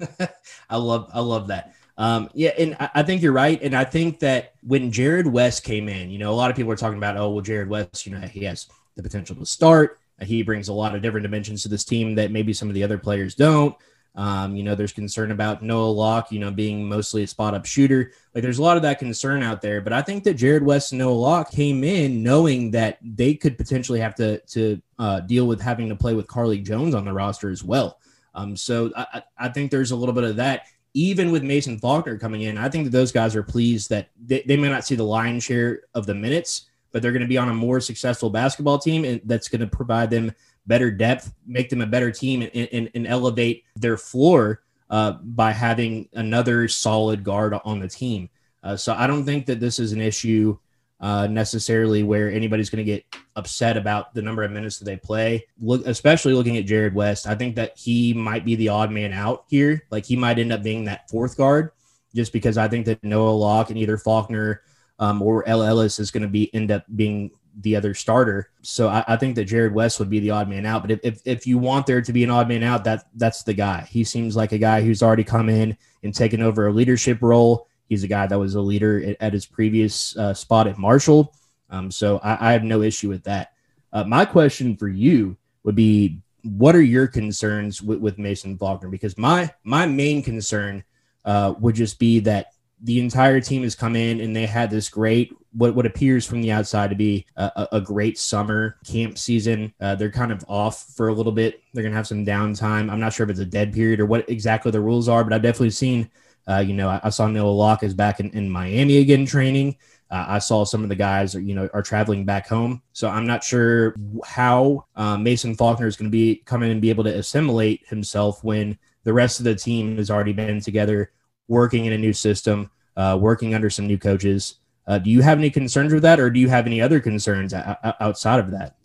I 0.70 0.76
love 0.76 1.10
I 1.12 1.20
love 1.20 1.48
that. 1.48 1.74
Um, 1.98 2.30
yeah, 2.32 2.50
and 2.56 2.76
I, 2.78 3.02
think 3.02 3.22
you're 3.22 3.32
right. 3.32 3.60
And 3.60 3.74
I 3.74 3.82
think 3.82 4.20
that 4.20 4.54
when 4.62 4.92
Jarrod 4.92 5.26
West 5.26 5.64
came 5.64 5.88
in, 5.88 6.10
you 6.10 6.18
know, 6.18 6.30
a 6.30 6.34
lot 6.34 6.48
of 6.48 6.56
people 6.56 6.70
are 6.70 6.76
talking 6.76 6.96
about, 6.96 7.16
oh, 7.16 7.30
well, 7.30 7.44
Jarrod 7.44 7.66
West, 7.66 8.06
you 8.06 8.16
know, 8.16 8.20
he 8.20 8.44
has 8.44 8.68
the 8.94 9.02
potential 9.02 9.34
to 9.34 9.44
start. 9.44 9.98
He 10.22 10.44
brings 10.44 10.68
a 10.68 10.72
lot 10.72 10.94
of 10.94 11.02
different 11.02 11.24
dimensions 11.24 11.64
to 11.64 11.68
this 11.68 11.84
team 11.84 12.14
that 12.14 12.30
maybe 12.30 12.52
some 12.52 12.68
of 12.68 12.74
the 12.74 12.84
other 12.84 12.98
players 12.98 13.34
don't. 13.34 13.74
Um, 14.14 14.56
you 14.56 14.62
know, 14.62 14.76
there's 14.76 14.92
concern 14.92 15.32
about 15.32 15.62
Noah 15.62 15.90
Locke, 15.90 16.32
you 16.32 16.38
know, 16.38 16.50
being 16.50 16.88
mostly 16.88 17.24
a 17.24 17.26
spot 17.26 17.54
up 17.54 17.66
shooter. 17.66 18.12
Like 18.32 18.42
there's 18.42 18.58
a 18.58 18.62
lot 18.62 18.76
of 18.76 18.82
that 18.84 19.00
concern 19.00 19.42
out 19.42 19.60
there. 19.60 19.80
But 19.80 19.92
I 19.92 20.02
think 20.02 20.24
that 20.24 20.36
Jarrod 20.36 20.62
West 20.62 20.92
and 20.92 21.00
Noah 21.00 21.12
Locke 21.12 21.50
came 21.50 21.84
in 21.84 22.22
knowing 22.22 22.70
that 22.72 22.98
they 23.02 23.34
could 23.34 23.56
potentially 23.56 24.00
have 24.00 24.14
to 24.16 24.38
to 24.38 24.80
uh, 24.98 25.20
deal 25.20 25.46
with 25.46 25.60
having 25.60 25.88
to 25.88 25.96
play 25.96 26.14
with 26.14 26.26
Carlik 26.26 26.64
Jones 26.64 26.94
on 26.94 27.04
the 27.04 27.12
roster 27.12 27.50
as 27.50 27.62
well. 27.62 27.98
Um, 28.34 28.56
so 28.56 28.92
I, 28.96 29.22
I 29.36 29.48
think 29.48 29.70
there's 29.70 29.90
a 29.90 29.96
little 29.96 30.14
bit 30.14 30.24
of 30.24 30.36
that 30.36 30.66
even 30.94 31.30
with 31.30 31.42
Mason 31.42 31.78
Faulkner 31.78 32.18
coming 32.18 32.42
in, 32.42 32.58
I 32.58 32.68
think 32.68 32.84
that 32.84 32.90
those 32.90 33.12
guys 33.12 33.36
are 33.36 33.42
pleased 33.42 33.90
that 33.90 34.10
they, 34.20 34.42
they 34.46 34.56
may 34.56 34.68
not 34.68 34.84
see 34.86 34.94
the 34.94 35.04
lion's 35.04 35.44
share 35.44 35.82
of 35.94 36.06
the 36.06 36.14
minutes, 36.14 36.70
but 36.92 37.02
they're 37.02 37.12
going 37.12 37.22
to 37.22 37.28
be 37.28 37.38
on 37.38 37.48
a 37.48 37.54
more 37.54 37.80
successful 37.80 38.30
basketball 38.30 38.78
team 38.78 39.04
and 39.04 39.20
that's 39.24 39.48
going 39.48 39.60
to 39.60 39.66
provide 39.66 40.10
them 40.10 40.32
better 40.66 40.90
depth, 40.90 41.32
make 41.46 41.70
them 41.70 41.80
a 41.80 41.86
better 41.86 42.10
team, 42.10 42.42
and, 42.42 42.68
and, 42.72 42.90
and 42.94 43.06
elevate 43.06 43.64
their 43.76 43.96
floor 43.96 44.62
uh, 44.90 45.12
by 45.12 45.50
having 45.50 46.08
another 46.14 46.68
solid 46.68 47.24
guard 47.24 47.54
on 47.64 47.78
the 47.78 47.88
team. 47.88 48.28
Uh, 48.62 48.76
so 48.76 48.94
I 48.94 49.06
don't 49.06 49.24
think 49.24 49.46
that 49.46 49.60
this 49.60 49.78
is 49.78 49.92
an 49.92 50.00
issue 50.00 50.58
uh, 51.00 51.26
necessarily 51.28 52.02
where 52.02 52.30
anybody's 52.30 52.70
going 52.70 52.84
to 52.84 52.92
get 52.92 53.04
upset 53.36 53.76
about 53.76 54.14
the 54.14 54.22
number 54.22 54.42
of 54.42 54.50
minutes 54.50 54.78
that 54.78 54.84
they 54.84 54.96
play. 54.96 55.46
Look, 55.60 55.86
especially 55.86 56.34
looking 56.34 56.56
at 56.56 56.66
Jarrod 56.66 56.94
West, 56.94 57.26
I 57.26 57.34
think 57.34 57.54
that 57.56 57.78
he 57.78 58.12
might 58.12 58.44
be 58.44 58.56
the 58.56 58.68
odd 58.68 58.90
man 58.90 59.12
out 59.12 59.44
here. 59.48 59.84
Like 59.90 60.04
he 60.04 60.16
might 60.16 60.38
end 60.38 60.52
up 60.52 60.62
being 60.62 60.84
that 60.84 61.08
fourth 61.08 61.36
guard, 61.36 61.70
just 62.14 62.32
because 62.32 62.58
I 62.58 62.68
think 62.68 62.86
that 62.86 63.02
Noah 63.04 63.30
Locke 63.30 63.70
and 63.70 63.78
either 63.78 63.96
Faulkner 63.96 64.62
um, 64.98 65.22
or 65.22 65.46
El 65.48 65.62
Ellis 65.62 65.98
is 65.98 66.10
going 66.10 66.24
to 66.24 66.28
be 66.28 66.52
end 66.54 66.70
up 66.70 66.84
being 66.96 67.30
the 67.60 67.76
other 67.76 67.94
starter. 67.94 68.50
So 68.62 68.88
I, 68.88 69.04
I, 69.08 69.16
think 69.16 69.34
that 69.34 69.48
Jarrod 69.48 69.72
West 69.72 69.98
would 69.98 70.10
be 70.10 70.20
the 70.20 70.30
odd 70.30 70.48
man 70.48 70.64
out. 70.64 70.82
But 70.82 70.92
if, 70.92 71.00
if, 71.02 71.20
if 71.24 71.46
you 71.46 71.58
want 71.58 71.86
there 71.86 72.00
to 72.00 72.12
be 72.12 72.22
an 72.22 72.30
odd 72.30 72.48
man 72.48 72.62
out, 72.62 72.84
that 72.84 73.06
that's 73.14 73.42
the 73.42 73.54
guy. 73.54 73.86
He 73.90 74.04
seems 74.04 74.36
like 74.36 74.52
a 74.52 74.58
guy 74.58 74.80
who's 74.80 75.02
already 75.02 75.24
come 75.24 75.48
in 75.48 75.76
and 76.02 76.14
taken 76.14 76.40
over 76.40 76.68
a 76.68 76.72
leadership 76.72 77.20
role. 77.20 77.66
He's 77.88 78.04
a 78.04 78.08
guy 78.08 78.26
that 78.26 78.38
was 78.38 78.54
a 78.54 78.60
leader 78.60 79.02
at, 79.04 79.16
at 79.20 79.32
his 79.32 79.46
previous 79.46 80.16
uh, 80.16 80.34
spot 80.34 80.66
at 80.66 80.78
Marshall. 80.78 81.34
Um, 81.70 81.90
so 81.90 82.18
I, 82.18 82.48
I, 82.48 82.52
have 82.52 82.64
no 82.64 82.82
issue 82.82 83.08
with 83.08 83.24
that. 83.24 83.52
Uh, 83.92 84.04
my 84.04 84.24
question 84.24 84.76
for 84.76 84.88
you 84.88 85.36
would 85.64 85.74
be, 85.74 86.20
what 86.42 86.74
are 86.74 86.82
your 86.82 87.06
concerns 87.06 87.82
with, 87.82 87.98
with 87.98 88.18
Mason 88.18 88.56
Faulkner? 88.56 88.88
Because 88.88 89.18
my 89.18 89.52
my 89.64 89.86
main 89.86 90.22
concern 90.22 90.82
uh, 91.24 91.54
would 91.58 91.74
just 91.74 91.98
be 91.98 92.20
that 92.20 92.52
the 92.82 93.00
entire 93.00 93.40
team 93.40 93.62
has 93.64 93.74
come 93.74 93.96
in 93.96 94.20
and 94.20 94.34
they 94.34 94.46
had 94.46 94.70
this 94.70 94.88
great 94.88 95.34
what 95.52 95.74
what 95.74 95.86
appears 95.86 96.24
from 96.24 96.40
the 96.40 96.52
outside 96.52 96.90
to 96.90 96.96
be 96.96 97.26
a, 97.36 97.68
a 97.72 97.80
great 97.80 98.18
summer 98.18 98.76
camp 98.86 99.18
season. 99.18 99.72
Uh, 99.80 99.94
they're 99.94 100.10
kind 100.10 100.30
of 100.30 100.44
off 100.48 100.84
for 100.94 101.08
a 101.08 101.12
little 101.12 101.32
bit. 101.32 101.60
They're 101.72 101.82
gonna 101.82 101.96
have 101.96 102.06
some 102.06 102.24
downtime. 102.24 102.90
I'm 102.90 103.00
not 103.00 103.12
sure 103.12 103.24
if 103.24 103.30
it's 103.30 103.40
a 103.40 103.44
dead 103.44 103.72
period 103.72 104.00
or 104.00 104.06
what 104.06 104.28
exactly 104.30 104.70
the 104.70 104.80
rules 104.80 105.08
are, 105.08 105.24
but 105.24 105.32
I've 105.32 105.42
definitely 105.42 105.70
seen. 105.70 106.10
Uh, 106.48 106.58
you 106.58 106.72
know, 106.72 106.88
I, 106.88 107.00
I, 107.04 107.10
saw 107.10 107.26
Noah 107.26 107.50
Locke 107.50 107.82
is 107.82 107.92
back 107.92 108.20
in, 108.20 108.30
in 108.30 108.48
Miami 108.48 108.98
again 108.98 109.26
training. 109.26 109.76
Uh, 110.10 110.24
I 110.28 110.38
saw 110.38 110.64
some 110.64 110.82
of 110.82 110.88
the 110.88 110.96
guys, 110.96 111.34
are, 111.34 111.40
you 111.40 111.54
know, 111.54 111.68
are 111.74 111.82
traveling 111.82 112.24
back 112.24 112.48
home. 112.48 112.82
So 112.92 113.10
I'm 113.10 113.26
not 113.26 113.44
sure 113.44 113.94
how 114.24 114.86
uh, 114.96 115.18
Mason 115.18 115.54
Faulkner 115.54 115.86
is 115.86 115.96
going 115.96 116.10
to 116.10 116.10
be 116.10 116.36
come 116.46 116.62
in 116.62 116.70
and 116.70 116.80
be 116.80 116.88
able 116.88 117.04
to 117.04 117.14
assimilate 117.14 117.86
himself 117.86 118.42
when 118.42 118.78
the 119.04 119.12
rest 119.12 119.38
of 119.40 119.44
the 119.44 119.54
team 119.54 119.96
has 119.98 120.10
already 120.10 120.32
been 120.32 120.60
together, 120.60 121.12
working 121.48 121.84
in 121.84 121.92
a 121.92 121.98
new 121.98 122.14
system, 122.14 122.70
uh, 122.96 123.18
working 123.20 123.54
under 123.54 123.68
some 123.68 123.86
new 123.86 123.98
coaches. 123.98 124.56
Uh, 124.86 124.98
do 124.98 125.10
you 125.10 125.20
have 125.20 125.36
any 125.38 125.50
concerns 125.50 125.92
with 125.92 126.02
that, 126.02 126.18
or 126.18 126.30
do 126.30 126.40
you 126.40 126.48
have 126.48 126.66
any 126.66 126.80
other 126.80 126.98
concerns 126.98 127.52
outside 128.00 128.40
of 128.40 128.50
that? 128.50 128.76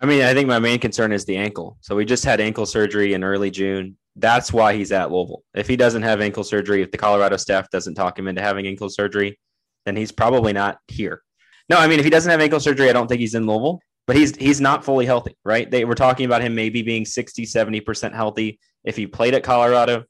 I 0.00 0.06
mean, 0.06 0.22
I 0.22 0.34
think 0.34 0.48
my 0.48 0.58
main 0.58 0.80
concern 0.80 1.12
is 1.12 1.24
the 1.24 1.36
ankle. 1.36 1.78
So 1.80 1.94
we 1.94 2.04
just 2.04 2.24
had 2.24 2.40
ankle 2.40 2.66
surgery 2.66 3.14
in 3.14 3.22
early 3.22 3.50
June. 3.50 3.96
That's 4.16 4.52
why 4.52 4.74
he's 4.74 4.92
at 4.92 5.10
Louisville. 5.10 5.42
If 5.54 5.68
he 5.68 5.76
doesn't 5.76 6.02
have 6.02 6.20
ankle 6.20 6.44
surgery, 6.44 6.82
if 6.82 6.90
the 6.90 6.98
Colorado 6.98 7.36
staff 7.36 7.68
doesn't 7.70 7.94
talk 7.94 8.18
him 8.18 8.28
into 8.28 8.40
having 8.40 8.66
ankle 8.66 8.88
surgery, 8.88 9.38
then 9.84 9.96
he's 9.96 10.10
probably 10.10 10.52
not 10.52 10.78
here. 10.88 11.22
No, 11.68 11.76
I 11.76 11.86
mean, 11.86 11.98
if 11.98 12.04
he 12.04 12.10
doesn't 12.10 12.30
have 12.30 12.40
ankle 12.40 12.60
surgery, 12.60 12.88
I 12.88 12.92
don't 12.92 13.08
think 13.08 13.20
he's 13.20 13.34
in 13.34 13.46
Louisville, 13.46 13.80
but 14.06 14.16
he's 14.16 14.34
he's 14.36 14.60
not 14.60 14.84
fully 14.84 15.04
healthy, 15.04 15.36
right? 15.44 15.70
They 15.70 15.84
were 15.84 15.94
talking 15.94 16.26
about 16.26 16.42
him 16.42 16.54
maybe 16.54 16.82
being 16.82 17.04
60, 17.04 17.44
70% 17.44 18.14
healthy 18.14 18.58
if 18.84 18.96
he 18.96 19.06
played 19.06 19.34
at 19.34 19.42
Colorado. 19.42 20.04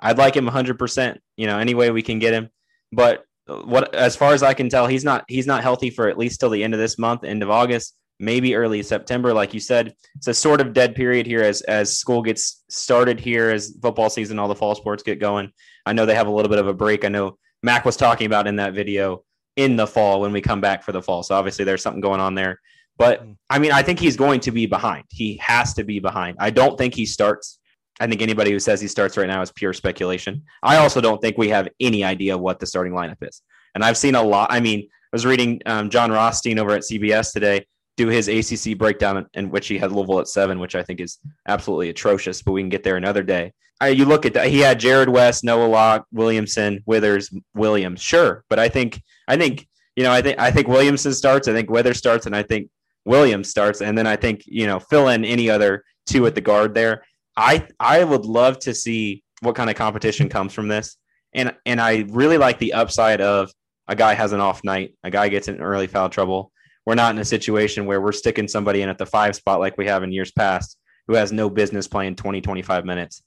I'd 0.00 0.18
like 0.18 0.36
him 0.36 0.48
100%, 0.48 1.18
you 1.36 1.46
know, 1.46 1.58
any 1.58 1.74
way 1.74 1.90
we 1.90 2.02
can 2.02 2.18
get 2.18 2.34
him. 2.34 2.48
But 2.90 3.24
what 3.46 3.94
as 3.94 4.16
far 4.16 4.32
as 4.32 4.42
I 4.42 4.54
can 4.54 4.68
tell, 4.68 4.86
he's 4.86 5.04
not 5.04 5.24
he's 5.28 5.46
not 5.46 5.62
healthy 5.62 5.90
for 5.90 6.08
at 6.08 6.18
least 6.18 6.40
till 6.40 6.50
the 6.50 6.64
end 6.64 6.74
of 6.74 6.80
this 6.80 6.98
month, 6.98 7.24
end 7.24 7.42
of 7.42 7.50
August, 7.50 7.94
maybe 8.18 8.54
early 8.54 8.82
September. 8.82 9.32
Like 9.32 9.54
you 9.54 9.60
said, 9.60 9.94
it's 10.16 10.28
a 10.28 10.34
sort 10.34 10.60
of 10.60 10.72
dead 10.72 10.94
period 10.94 11.26
here 11.26 11.42
as 11.42 11.62
as 11.62 11.98
school 11.98 12.22
gets 12.22 12.64
started 12.68 13.20
here, 13.20 13.50
as 13.50 13.76
football 13.80 14.10
season, 14.10 14.38
all 14.38 14.48
the 14.48 14.54
fall 14.54 14.74
sports 14.74 15.02
get 15.02 15.20
going. 15.20 15.52
I 15.86 15.92
know 15.92 16.06
they 16.06 16.14
have 16.14 16.26
a 16.26 16.30
little 16.30 16.48
bit 16.48 16.58
of 16.58 16.68
a 16.68 16.74
break. 16.74 17.04
I 17.04 17.08
know 17.08 17.38
Mack 17.62 17.84
was 17.84 17.96
talking 17.96 18.26
about 18.26 18.46
in 18.46 18.56
that 18.56 18.74
video 18.74 19.24
in 19.56 19.76
the 19.76 19.86
fall 19.86 20.20
when 20.20 20.32
we 20.32 20.40
come 20.40 20.60
back 20.60 20.82
for 20.82 20.92
the 20.92 21.02
fall. 21.02 21.22
So 21.22 21.34
obviously 21.34 21.64
there's 21.64 21.82
something 21.82 22.00
going 22.00 22.20
on 22.20 22.34
there. 22.34 22.60
But 22.98 23.26
I 23.50 23.58
mean, 23.58 23.72
I 23.72 23.82
think 23.82 23.98
he's 23.98 24.16
going 24.16 24.40
to 24.40 24.50
be 24.50 24.66
behind. 24.66 25.04
He 25.10 25.36
has 25.38 25.74
to 25.74 25.84
be 25.84 25.98
behind. 25.98 26.36
I 26.40 26.50
don't 26.50 26.78
think 26.78 26.94
he 26.94 27.06
starts 27.06 27.58
I 28.00 28.06
think 28.06 28.22
anybody 28.22 28.50
who 28.50 28.58
says 28.58 28.80
he 28.80 28.88
starts 28.88 29.16
right 29.16 29.28
now 29.28 29.42
is 29.42 29.52
pure 29.52 29.72
speculation. 29.72 30.42
I 30.62 30.76
also 30.78 31.00
don't 31.00 31.20
think 31.20 31.36
we 31.36 31.50
have 31.50 31.68
any 31.78 32.04
idea 32.04 32.36
what 32.36 32.58
the 32.58 32.66
starting 32.66 32.92
lineup 32.92 33.18
is. 33.20 33.42
And 33.74 33.84
I've 33.84 33.96
seen 33.96 34.14
a 34.14 34.22
lot. 34.22 34.50
I 34.50 34.60
mean, 34.60 34.80
I 34.80 35.08
was 35.12 35.26
reading 35.26 35.60
um, 35.66 35.90
Jon 35.90 36.10
Rothstein 36.10 36.58
over 36.58 36.72
at 36.72 36.82
CBS 36.82 37.32
today 37.32 37.66
do 37.96 38.08
his 38.08 38.28
ACC 38.28 38.76
breakdown, 38.78 39.26
in 39.34 39.50
which 39.50 39.68
he 39.68 39.78
had 39.78 39.92
Louisville 39.92 40.20
at 40.20 40.28
seven, 40.28 40.58
which 40.58 40.74
I 40.74 40.82
think 40.82 41.00
is 41.00 41.18
absolutely 41.46 41.90
atrocious. 41.90 42.42
But 42.42 42.52
we 42.52 42.62
can 42.62 42.68
get 42.68 42.82
there 42.82 42.96
another 42.96 43.22
day. 43.22 43.52
You 43.84 44.04
look 44.04 44.24
at 44.26 44.34
that; 44.34 44.46
he 44.46 44.60
had 44.60 44.80
Jarrod 44.80 45.08
West, 45.08 45.42
Noah 45.42 45.66
Locke, 45.66 46.06
Williamson, 46.12 46.82
Withers, 46.86 47.30
Williams. 47.54 48.00
Sure, 48.00 48.44
but 48.48 48.60
I 48.60 48.68
think 48.68 49.02
I 49.26 49.36
think 49.36 49.66
you 49.96 50.04
know 50.04 50.12
I 50.12 50.22
think 50.22 50.38
I 50.38 50.52
think 50.52 50.68
Williamson 50.68 51.12
starts. 51.12 51.48
I 51.48 51.52
think 51.52 51.68
Withers 51.68 51.98
starts, 51.98 52.26
and 52.26 52.36
I 52.36 52.44
think 52.44 52.70
Williams 53.04 53.48
starts, 53.48 53.80
and 53.80 53.98
then 53.98 54.06
I 54.06 54.14
think 54.14 54.42
you 54.46 54.66
know 54.68 54.78
fill 54.78 55.08
in 55.08 55.24
any 55.24 55.50
other 55.50 55.84
two 56.06 56.26
at 56.26 56.36
the 56.36 56.40
guard 56.40 56.74
there. 56.74 57.02
I 57.36 57.66
I 57.80 58.04
would 58.04 58.24
love 58.24 58.60
to 58.60 58.74
see 58.74 59.24
what 59.42 59.56
kind 59.56 59.68
of 59.68 59.76
competition 59.76 60.28
comes 60.28 60.54
from 60.54 60.68
this. 60.68 60.96
And 61.34 61.54
and 61.66 61.80
I 61.80 62.06
really 62.08 62.38
like 62.38 62.58
the 62.58 62.72
upside 62.72 63.20
of 63.20 63.52
a 63.88 63.96
guy 63.96 64.14
has 64.14 64.32
an 64.32 64.40
off 64.40 64.62
night, 64.64 64.94
a 65.02 65.10
guy 65.10 65.28
gets 65.28 65.48
in 65.48 65.60
early 65.60 65.88
foul 65.88 66.08
trouble. 66.08 66.51
We're 66.86 66.94
not 66.94 67.14
in 67.14 67.20
a 67.20 67.24
situation 67.24 67.86
where 67.86 68.00
we're 68.00 68.12
sticking 68.12 68.48
somebody 68.48 68.82
in 68.82 68.88
at 68.88 68.98
the 68.98 69.06
five 69.06 69.36
spot 69.36 69.60
like 69.60 69.78
we 69.78 69.86
have 69.86 70.02
in 70.02 70.12
years 70.12 70.32
past 70.32 70.78
who 71.06 71.14
has 71.14 71.32
no 71.32 71.48
business 71.50 71.86
playing 71.86 72.16
20, 72.16 72.40
25 72.40 72.84
minutes. 72.84 73.22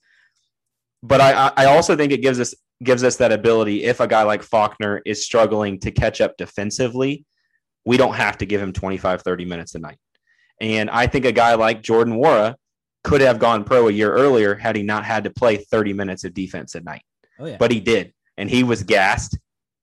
But 1.04 1.22
I, 1.22 1.52
I 1.56 1.66
also 1.66 1.96
think 1.96 2.12
it 2.12 2.22
gives 2.22 2.40
us 2.40 2.54
gives 2.84 3.04
us 3.04 3.16
that 3.18 3.32
ability 3.32 3.84
if 3.84 4.02
a 4.02 4.08
guy 4.08 4.24
like 4.24 4.44
Faulkner 4.44 5.02
is 5.06 5.24
struggling 5.24 5.80
to 5.80 5.92
catch 5.92 6.20
up 6.20 6.36
defensively, 6.38 7.26
we 7.86 7.96
don't 7.96 8.16
have 8.16 8.38
to 8.40 8.46
give 8.46 8.62
him 8.62 8.74
25, 8.74 9.22
30 9.22 9.46
minutes 9.46 9.76
a 9.76 9.80
night. 9.80 9.98
And 10.60 10.90
I 10.90 11.08
think 11.08 11.26
a 11.26 11.32
guy 11.32 11.56
like 11.56 11.82
Jordan 11.82 12.16
Nwora 12.16 12.56
could 13.04 13.22
have 13.22 13.40
gone 13.40 13.64
pro 13.64 13.88
a 13.88 13.92
year 13.92 14.12
earlier 14.12 14.56
had 14.56 14.76
he 14.76 14.84
not 14.84 15.06
had 15.06 15.24
to 15.26 15.30
play 15.30 15.58
30 15.58 15.94
minutes 15.94 16.24
of 16.24 16.34
defense 16.34 16.76
at 16.76 16.84
night. 16.84 17.04
Oh, 17.40 17.46
yeah. 17.46 17.58
But 17.58 17.72
he 17.72 17.80
did. 17.80 18.14
And 18.38 18.50
he 18.50 18.64
was 18.64 18.84
gassed 18.84 19.38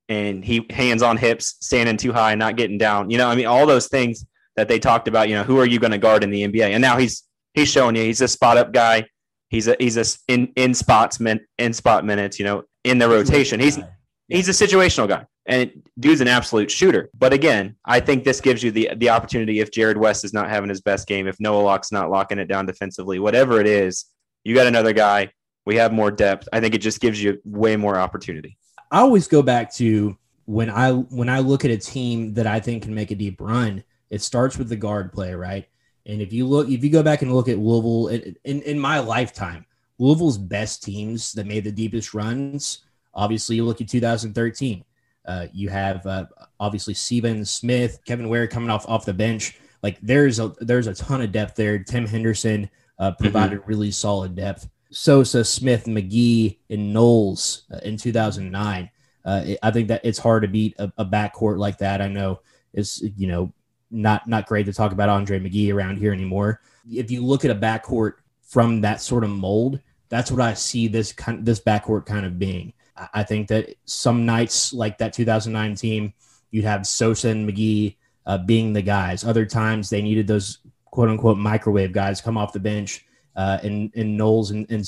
and 0.09 0.45
he 0.45 0.67
hands 0.71 1.03
on 1.03 1.17
hips, 1.17 1.57
standing 1.61 1.97
too 1.97 2.13
high, 2.13 2.35
not 2.35 2.57
getting 2.57 2.79
down. 2.79 3.11
You 3.11 3.19
know, 3.19 3.29
I 3.29 3.35
mean, 3.35 3.47
all 3.47 3.67
those 3.67 3.89
things 3.89 4.25
that 4.57 4.69
they 4.69 4.79
talked 4.79 5.09
about, 5.09 5.29
you 5.29 5.35
know, 5.35 5.45
who 5.45 5.59
are 5.59 5.67
you 5.67 5.79
going 5.79 5.93
to 5.93 5.99
guard 5.99 6.25
in 6.25 6.31
the 6.31 6.47
NBA? 6.47 6.71
And 6.71 6.83
now 6.83 6.99
he's 6.99 7.23
he's 7.55 7.69
showing 7.69 7.97
you 7.97 8.03
he's 8.03 8.21
a 8.21 8.29
spot 8.29 8.57
up 8.57 8.73
guy. 8.73 9.07
He's 9.49 9.69
a 9.69 9.77
he's 9.79 9.97
a 9.97 10.05
in 10.29 10.53
in 10.57 10.75
spots 10.75 11.21
min, 11.21 11.41
in 11.59 11.73
spot 11.73 12.05
minutes, 12.05 12.39
you 12.39 12.45
know, 12.45 12.65
in 12.85 12.99
the 12.99 13.09
rotation. 13.09 13.61
He's 13.61 13.79
he's 14.29 14.49
a 14.49 14.67
situational 14.67 15.09
guy 15.09 15.27
and 15.47 15.71
dude's 15.99 16.21
an 16.21 16.29
absolute 16.29 16.71
shooter. 16.71 17.11
But 17.19 17.33
again, 17.33 17.77
I 17.85 18.01
think 18.01 18.25
this 18.25 18.41
gives 18.41 18.63
you 18.63 18.71
the 18.71 18.91
the 18.97 19.11
opportunity 19.11 19.61
if 19.61 19.71
Jarrod 19.71 19.97
West 19.97 20.25
is 20.25 20.33
not 20.33 20.49
having 20.49 20.69
his 20.69 20.81
best 20.81 21.09
game, 21.09 21.27
if 21.27 21.41
Noah 21.41 21.63
Locke's 21.63 21.93
not 21.93 22.11
locking 22.11 22.39
it 22.39 22.47
down 22.47 22.67
defensively, 22.67 23.19
whatever 23.19 23.61
it 23.61 23.67
is, 23.67 24.07
you 24.45 24.55
got 24.55 24.67
another 24.67 24.93
guy. 24.93 25.33
We 25.65 25.77
have 25.77 25.93
more 25.93 26.11
depth. 26.11 26.49
I 26.53 26.61
think 26.61 26.75
it 26.75 26.79
just 26.79 27.01
gives 27.01 27.23
you 27.23 27.41
way 27.45 27.77
more 27.77 27.97
opportunity. 27.97 28.59
I 28.93 29.01
always 29.01 29.27
go 29.27 29.43
back 29.43 29.73
to 29.75 30.17
when 30.45 30.71
I 30.71 30.93
when 30.93 31.29
I 31.29 31.41
look 31.41 31.65
at 31.65 31.73
a 31.73 31.77
team 31.77 32.35
that 32.35 32.47
I 32.47 32.61
think 32.61 32.85
can 32.85 32.95
make 32.95 33.11
a 33.11 33.17
deep 33.17 33.41
run. 33.41 33.83
It 34.11 34.23
starts 34.23 34.57
with 34.57 34.69
the 34.69 34.77
guard 34.77 35.13
play, 35.13 35.35
right? 35.35 35.67
And 36.07 36.23
if 36.23 36.33
you 36.33 36.47
look, 36.47 36.69
if 36.69 36.85
you 36.85 36.91
go 36.91 37.03
back 37.03 37.23
and 37.23 37.35
look 37.35 37.49
at 37.49 37.59
Louisville 37.59 38.09
in, 38.09 38.37
in, 38.45 38.63
in 38.63 38.79
my 38.79 39.01
lifetime, 39.01 39.67
Louisville's 39.99 40.39
best 40.39 40.85
teams 40.85 41.33
that 41.33 41.47
made 41.47 41.65
the 41.65 41.73
deepest 41.73 42.15
runs. 42.15 42.85
Obviously, 43.15 43.57
you 43.57 43.65
look 43.65 43.81
at 43.81 43.89
2013 43.89 44.85
uh, 45.27 45.47
you 45.53 45.69
have 45.69 46.05
uh, 46.07 46.27
obviously 46.59 46.95
Steven 46.95 47.45
Smith, 47.45 48.01
Kevin 48.05 48.29
Ware 48.29 48.47
coming 48.47 48.71
off 48.71 48.89
off 48.89 49.05
the 49.05 49.15
bench. 49.15 49.59
Like 49.83 49.99
there's 50.01 50.39
a 50.39 50.53
there's 50.61 50.87
a 50.87 50.95
ton 50.95 51.23
of 51.23 51.33
depth 51.33 51.57
there. 51.57 51.79
Tim 51.79 52.07
Henderson 52.07 52.69
uh, 52.99 53.11
mm-hmm. 53.11 53.23
provided 53.23 53.61
mm-hmm. 53.61 53.69
really 53.69 53.91
solid 53.91 54.35
depth. 54.35 54.69
Sosa, 54.93 55.45
Smith, 55.45 55.87
McGee, 55.87 56.59
and 56.71 56.93
Knowles 56.93 57.65
uh, 57.73 57.79
in 57.79 57.97
2009. 57.97 58.91
Uh, 59.25 59.45
I 59.63 59.71
think 59.71 59.89
that 59.89 60.05
it's 60.05 60.19
hard 60.19 60.43
to 60.43 60.49
beat 60.49 60.75
a, 60.79 60.93
a 60.99 61.05
backcourt 61.05 61.59
like 61.59 61.79
that. 61.79 62.01
I 62.01 62.09
know 62.09 62.41
it's 62.73 63.03
you 63.17 63.27
know 63.29 63.53
not 63.91 64.27
not 64.27 64.47
great 64.47 64.67
to 64.67 64.73
talk 64.73 64.93
about 64.93 65.09
Andre 65.09 65.39
McGee 65.39 65.73
around 65.73 65.99
here 65.99 66.13
anymore. 66.13 66.61
If 66.91 67.11
you 67.11 67.25
look 67.25 67.45
at 67.45 67.51
a 67.51 67.55
backcourt 67.55 68.15
from 68.43 68.81
that 68.81 69.01
sort 69.01 69.25
of 69.25 69.31
mold, 69.31 69.81
that's 70.09 70.31
what 70.31 70.41
I 70.41 70.55
see 70.55 70.89
this 70.89 71.13
kind 71.13 71.45
this 71.45 71.61
backcourt 71.61 72.07
kind 72.07 72.27
of 72.27 72.39
being. 72.39 72.73
I 73.15 73.23
think 73.23 73.49
that 73.49 73.75
some 73.85 74.27
nights 74.27 74.73
like 74.73 74.99
that 74.99 75.13
2009 75.13 75.75
team, 75.77 76.13
you'd 76.51 76.65
have 76.65 76.87
Sosa 76.87 77.31
and 77.31 77.49
McGee 77.49 77.97
uh, 78.27 78.39
being 78.39 78.73
the 78.73 78.83
guys. 78.83 79.25
Other 79.25 79.47
times 79.47 79.89
they 79.89 80.03
needed 80.03 80.27
those 80.27 80.59
quote 80.91 81.09
unquote 81.09 81.39
microwave 81.39 81.93
guys 81.93 82.21
come 82.21 82.37
off 82.37 82.53
the 82.53 82.61
bench. 82.61 83.07
Uh, 83.35 83.59
and 83.62 83.91
and 83.95 84.17
Knowles 84.17 84.51
and, 84.51 84.71
and 84.71 84.87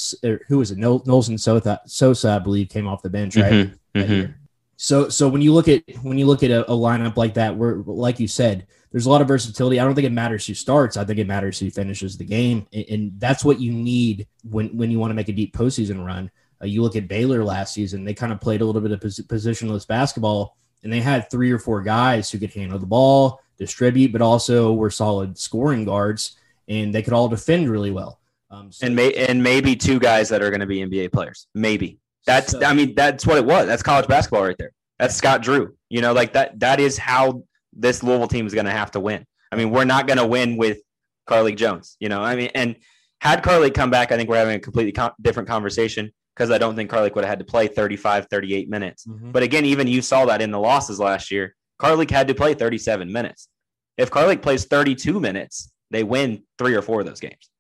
who 0.49 0.59
was 0.59 0.71
it? 0.71 0.79
Knowles 0.79 1.29
and 1.29 1.41
Sosa, 1.41 1.81
Sosa, 1.87 2.31
I 2.31 2.39
believe, 2.39 2.69
came 2.69 2.87
off 2.87 3.03
the 3.03 3.09
bench, 3.09 3.37
right? 3.37 3.53
Mm-hmm, 3.53 3.99
mm-hmm. 3.99 4.33
So 4.77 5.09
so 5.09 5.29
when 5.29 5.41
you 5.41 5.55
look 5.55 5.69
at 5.69 5.83
when 6.03 6.19
you 6.19 6.27
look 6.27 6.43
at 6.43 6.51
a, 6.51 6.71
a 6.71 6.75
lineup 6.75 7.17
like 7.17 7.35
that, 7.35 7.57
where 7.57 7.77
like 7.77 8.21
you 8.21 8.29
said, 8.29 8.67
there's 8.93 9.07
a 9.07 9.11
lot 9.11 9.23
of 9.23 9.29
versatility. 9.29 9.81
I 9.81 9.85
don't 9.85 9.95
think 9.95 10.07
it 10.07 10.13
matters 10.13 10.47
who 10.47 10.55
starts. 10.55 10.97
I 10.97 11.05
think 11.05 11.19
it 11.19 11.27
matters 11.27 11.59
who 11.59 11.71
finishes 11.71 12.17
the 12.17 12.25
game, 12.25 12.67
and, 12.73 12.85
and 12.91 13.13
that's 13.19 13.45
what 13.45 13.61
you 13.61 13.73
need 13.73 14.27
when 14.51 14.77
when 14.77 14.91
you 14.91 14.99
want 14.99 15.11
to 15.11 15.15
make 15.15 15.29
a 15.29 15.33
deep 15.33 15.57
postseason 15.57 16.05
run. 16.05 16.31
Uh, 16.63 16.67
you 16.67 16.83
look 16.83 16.97
at 16.97 17.09
Baylor 17.09 17.43
last 17.45 17.73
season; 17.73 18.05
they 18.05 18.15
kind 18.15 18.33
of 18.33 18.41
played 18.41 18.61
a 18.61 18.65
little 18.65 18.81
bit 18.81 18.93
of 18.93 19.01
pos- 19.01 19.21
positionless 19.21 19.87
basketball, 19.87 20.57
and 20.83 20.93
they 20.93 21.01
had 21.01 21.31
three 21.31 21.51
or 21.51 21.59
four 21.59 21.83
guys 21.83 22.31
who 22.31 22.39
could 22.39 22.53
handle 22.53 22.79
the 22.79 22.87
ball, 22.87 23.41
distribute, 23.59 24.13
but 24.13 24.23
also 24.23 24.73
were 24.73 24.91
solid 24.91 25.39
scoring 25.39 25.85
guards, 25.85 26.37
and 26.69 26.95
they 26.95 27.03
could 27.03 27.13
all 27.13 27.29
defend 27.29 27.71
really 27.71 27.91
well. 27.91 28.21
Um, 28.51 28.71
so- 28.73 28.87
and 28.87 28.95
may 28.95 29.13
and 29.13 29.43
maybe 29.43 29.75
two 29.77 29.99
guys 29.99 30.29
that 30.29 30.43
are 30.43 30.51
going 30.51 30.61
to 30.61 30.67
be 30.67 30.79
NBA 30.81 31.13
players. 31.13 31.47
Maybe 31.55 31.99
that's 32.27 32.53
So- 32.53 32.63
I 32.65 32.73
mean 32.75 32.95
that's 32.95 33.27
what 33.27 33.37
it 33.39 33.45
was. 33.45 33.67
That's 33.67 33.83
college 33.83 34.07
basketball 34.07 34.45
right 34.45 34.57
there. 34.59 34.73
That's 34.99 35.15
Scott 35.15 35.43
Drew. 35.43 35.75
You 35.91 36.01
know, 36.03 36.13
like 36.13 36.33
that. 36.35 36.61
That 36.61 36.81
is 36.81 36.97
how 36.99 37.43
this 37.73 38.03
Louisville 38.03 38.29
team 38.29 38.47
is 38.47 38.55
going 38.55 38.67
to 38.67 38.73
have 38.73 38.93
to 38.93 39.01
win. 39.01 39.25
I 39.51 39.57
mean, 39.57 39.71
we're 39.71 39.85
not 39.85 40.07
going 40.07 40.19
to 40.19 40.27
win 40.27 40.57
with 40.57 40.79
Carly 41.27 41.55
Jones. 41.55 41.97
You 42.01 42.09
know, 42.09 42.23
I 42.23 42.37
mean, 42.37 42.51
and 42.55 42.77
had 43.21 43.43
Carly 43.43 43.71
come 43.71 43.91
back, 43.91 44.13
I 44.13 44.17
think 44.17 44.29
we're 44.29 44.37
having 44.37 44.57
a 44.57 44.61
completely 44.61 44.93
co- 44.93 45.13
different 45.21 45.49
conversation 45.49 46.13
because 46.37 46.51
I 46.51 46.59
don't 46.59 46.77
think 46.77 46.91
Carly 46.91 47.11
would 47.15 47.25
have 47.25 47.31
had 47.31 47.39
to 47.41 47.45
play 47.45 47.67
35, 47.67 48.27
38 48.31 48.69
minutes. 48.69 49.07
Mhm. 49.07 49.33
But 49.33 49.43
again, 49.43 49.65
even 49.65 49.87
you 49.89 50.03
saw 50.03 50.27
that 50.27 50.41
in 50.43 50.51
the 50.51 50.59
losses 50.61 50.99
last 51.01 51.31
year. 51.31 51.55
Carlik 51.81 52.11
had 52.11 52.29
to 52.29 52.35
play 52.35 52.55
37 52.55 53.11
minutes. 53.13 53.49
If 53.97 54.11
Carlik 54.11 54.43
plays 54.43 54.65
32 54.65 55.19
minutes, 55.21 55.73
they 55.91 56.05
win 56.05 56.43
three 56.59 56.75
or 56.75 56.83
four 56.83 57.01
of 57.01 57.07
those 57.07 57.21
games. 57.21 57.51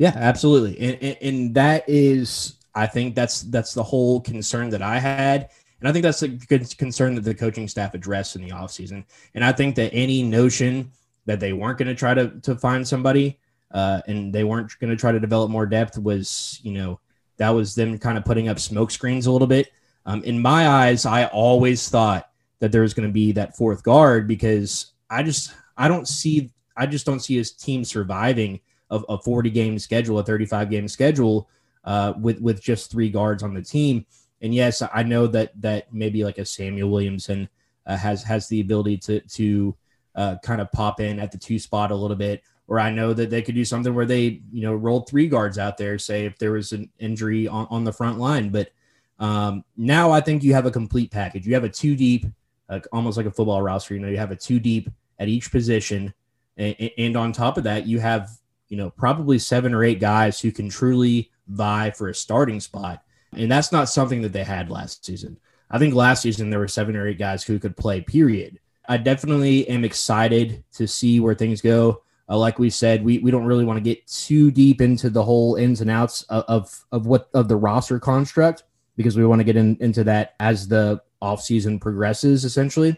Yeah, 0.00 0.14
absolutely. 0.16 0.78
And, 0.80 1.16
and 1.20 1.54
that 1.56 1.84
is 1.86 2.54
I 2.74 2.86
think 2.86 3.14
that's 3.14 3.42
that's 3.42 3.74
the 3.74 3.82
whole 3.82 4.22
concern 4.22 4.70
that 4.70 4.80
I 4.80 4.98
had. 4.98 5.50
And 5.78 5.88
I 5.88 5.92
think 5.92 6.04
that's 6.04 6.22
a 6.22 6.28
good 6.28 6.74
concern 6.78 7.14
that 7.16 7.20
the 7.20 7.34
coaching 7.34 7.68
staff 7.68 7.92
addressed 7.92 8.34
in 8.34 8.40
the 8.40 8.48
offseason. 8.48 9.04
And 9.34 9.44
I 9.44 9.52
think 9.52 9.76
that 9.76 9.92
any 9.92 10.22
notion 10.22 10.90
that 11.26 11.38
they 11.38 11.52
weren't 11.52 11.76
going 11.76 11.88
to 11.88 11.94
try 11.94 12.14
to 12.14 12.30
to 12.40 12.56
find 12.56 12.88
somebody 12.88 13.38
uh, 13.72 14.00
and 14.08 14.32
they 14.32 14.42
weren't 14.42 14.72
going 14.80 14.88
to 14.88 14.96
try 14.96 15.12
to 15.12 15.20
develop 15.20 15.50
more 15.50 15.66
depth 15.66 15.98
was, 15.98 16.60
you 16.62 16.72
know, 16.72 16.98
that 17.36 17.50
was 17.50 17.74
them 17.74 17.98
kind 17.98 18.16
of 18.16 18.24
putting 18.24 18.48
up 18.48 18.58
smoke 18.58 18.90
screens 18.90 19.26
a 19.26 19.30
little 19.32 19.46
bit. 19.46 19.70
Um, 20.06 20.24
in 20.24 20.40
my 20.40 20.66
eyes, 20.66 21.04
I 21.04 21.26
always 21.26 21.90
thought 21.90 22.30
that 22.60 22.72
there 22.72 22.82
was 22.82 22.94
going 22.94 23.06
to 23.06 23.12
be 23.12 23.32
that 23.32 23.54
fourth 23.54 23.82
guard 23.82 24.26
because 24.26 24.92
I 25.10 25.22
just 25.24 25.52
I 25.76 25.88
don't 25.88 26.08
see 26.08 26.52
I 26.74 26.86
just 26.86 27.04
don't 27.04 27.20
see 27.20 27.36
his 27.36 27.52
team 27.52 27.84
surviving 27.84 28.60
of 28.90 29.04
a 29.08 29.18
40 29.18 29.50
game 29.50 29.78
schedule, 29.78 30.18
a 30.18 30.24
35 30.24 30.70
game 30.70 30.88
schedule 30.88 31.48
uh, 31.84 32.12
with 32.18 32.40
with 32.40 32.62
just 32.62 32.90
three 32.90 33.08
guards 33.08 33.42
on 33.42 33.54
the 33.54 33.62
team. 33.62 34.04
And 34.42 34.54
yes, 34.54 34.82
I 34.92 35.02
know 35.02 35.26
that 35.28 35.52
that 35.60 35.92
maybe 35.92 36.24
like 36.24 36.38
a 36.38 36.44
Samuel 36.44 36.90
Williamson 36.90 37.48
uh, 37.86 37.96
has 37.96 38.22
has 38.24 38.48
the 38.48 38.60
ability 38.60 38.98
to 38.98 39.20
to 39.20 39.76
uh, 40.14 40.36
kind 40.42 40.60
of 40.60 40.70
pop 40.72 41.00
in 41.00 41.18
at 41.18 41.32
the 41.32 41.38
two 41.38 41.58
spot 41.58 41.90
a 41.90 41.96
little 41.96 42.16
bit. 42.16 42.42
Or 42.68 42.78
I 42.78 42.90
know 42.90 43.12
that 43.12 43.30
they 43.30 43.42
could 43.42 43.56
do 43.56 43.64
something 43.64 43.94
where 43.94 44.06
they 44.06 44.42
you 44.52 44.62
know 44.62 44.74
rolled 44.74 45.08
three 45.08 45.28
guards 45.28 45.58
out 45.58 45.76
there, 45.76 45.98
say 45.98 46.24
if 46.24 46.38
there 46.38 46.52
was 46.52 46.72
an 46.72 46.90
injury 46.98 47.48
on, 47.48 47.66
on 47.70 47.84
the 47.84 47.92
front 47.92 48.18
line. 48.18 48.50
But 48.50 48.70
um, 49.18 49.64
now 49.76 50.10
I 50.10 50.20
think 50.20 50.42
you 50.42 50.54
have 50.54 50.66
a 50.66 50.70
complete 50.70 51.10
package. 51.10 51.46
You 51.46 51.54
have 51.54 51.64
a 51.64 51.68
two 51.68 51.96
deep, 51.96 52.26
uh, 52.68 52.80
almost 52.92 53.16
like 53.16 53.26
a 53.26 53.30
football 53.30 53.60
roster. 53.60 53.94
You 53.94 54.00
know, 54.00 54.08
you 54.08 54.18
have 54.18 54.30
a 54.30 54.36
two 54.36 54.60
deep 54.60 54.88
at 55.18 55.28
each 55.28 55.50
position, 55.50 56.14
and, 56.56 56.90
and 56.96 57.16
on 57.16 57.32
top 57.32 57.58
of 57.58 57.64
that, 57.64 57.86
you 57.86 57.98
have 57.98 58.30
you 58.70 58.78
know 58.78 58.88
probably 58.88 59.38
seven 59.38 59.74
or 59.74 59.84
eight 59.84 60.00
guys 60.00 60.40
who 60.40 60.50
can 60.50 60.70
truly 60.70 61.30
vie 61.48 61.90
for 61.90 62.08
a 62.08 62.14
starting 62.14 62.60
spot, 62.60 63.02
and 63.36 63.52
that's 63.52 63.72
not 63.72 63.90
something 63.90 64.22
that 64.22 64.32
they 64.32 64.44
had 64.44 64.70
last 64.70 65.04
season. 65.04 65.38
I 65.70 65.78
think 65.78 65.94
last 65.94 66.22
season 66.22 66.48
there 66.48 66.58
were 66.58 66.68
seven 66.68 66.96
or 66.96 67.06
eight 67.06 67.18
guys 67.18 67.44
who 67.44 67.58
could 67.58 67.76
play. 67.76 68.00
Period. 68.00 68.58
I 68.88 68.96
definitely 68.96 69.68
am 69.68 69.84
excited 69.84 70.64
to 70.72 70.88
see 70.88 71.20
where 71.20 71.34
things 71.34 71.60
go. 71.60 72.02
Uh, 72.28 72.38
like 72.38 72.58
we 72.58 72.70
said, 72.70 73.04
we, 73.04 73.18
we 73.18 73.30
don't 73.30 73.44
really 73.44 73.64
want 73.64 73.76
to 73.76 73.82
get 73.82 74.06
too 74.06 74.50
deep 74.50 74.80
into 74.80 75.10
the 75.10 75.22
whole 75.22 75.56
ins 75.56 75.80
and 75.80 75.90
outs 75.90 76.22
of, 76.22 76.44
of, 76.48 76.84
of 76.90 77.06
what 77.06 77.28
of 77.34 77.48
the 77.48 77.56
roster 77.56 78.00
construct 78.00 78.64
because 78.96 79.16
we 79.16 79.24
want 79.24 79.40
to 79.40 79.44
get 79.44 79.56
in, 79.56 79.76
into 79.80 80.04
that 80.04 80.34
as 80.40 80.66
the 80.66 81.00
offseason 81.22 81.80
progresses, 81.80 82.44
essentially. 82.44 82.96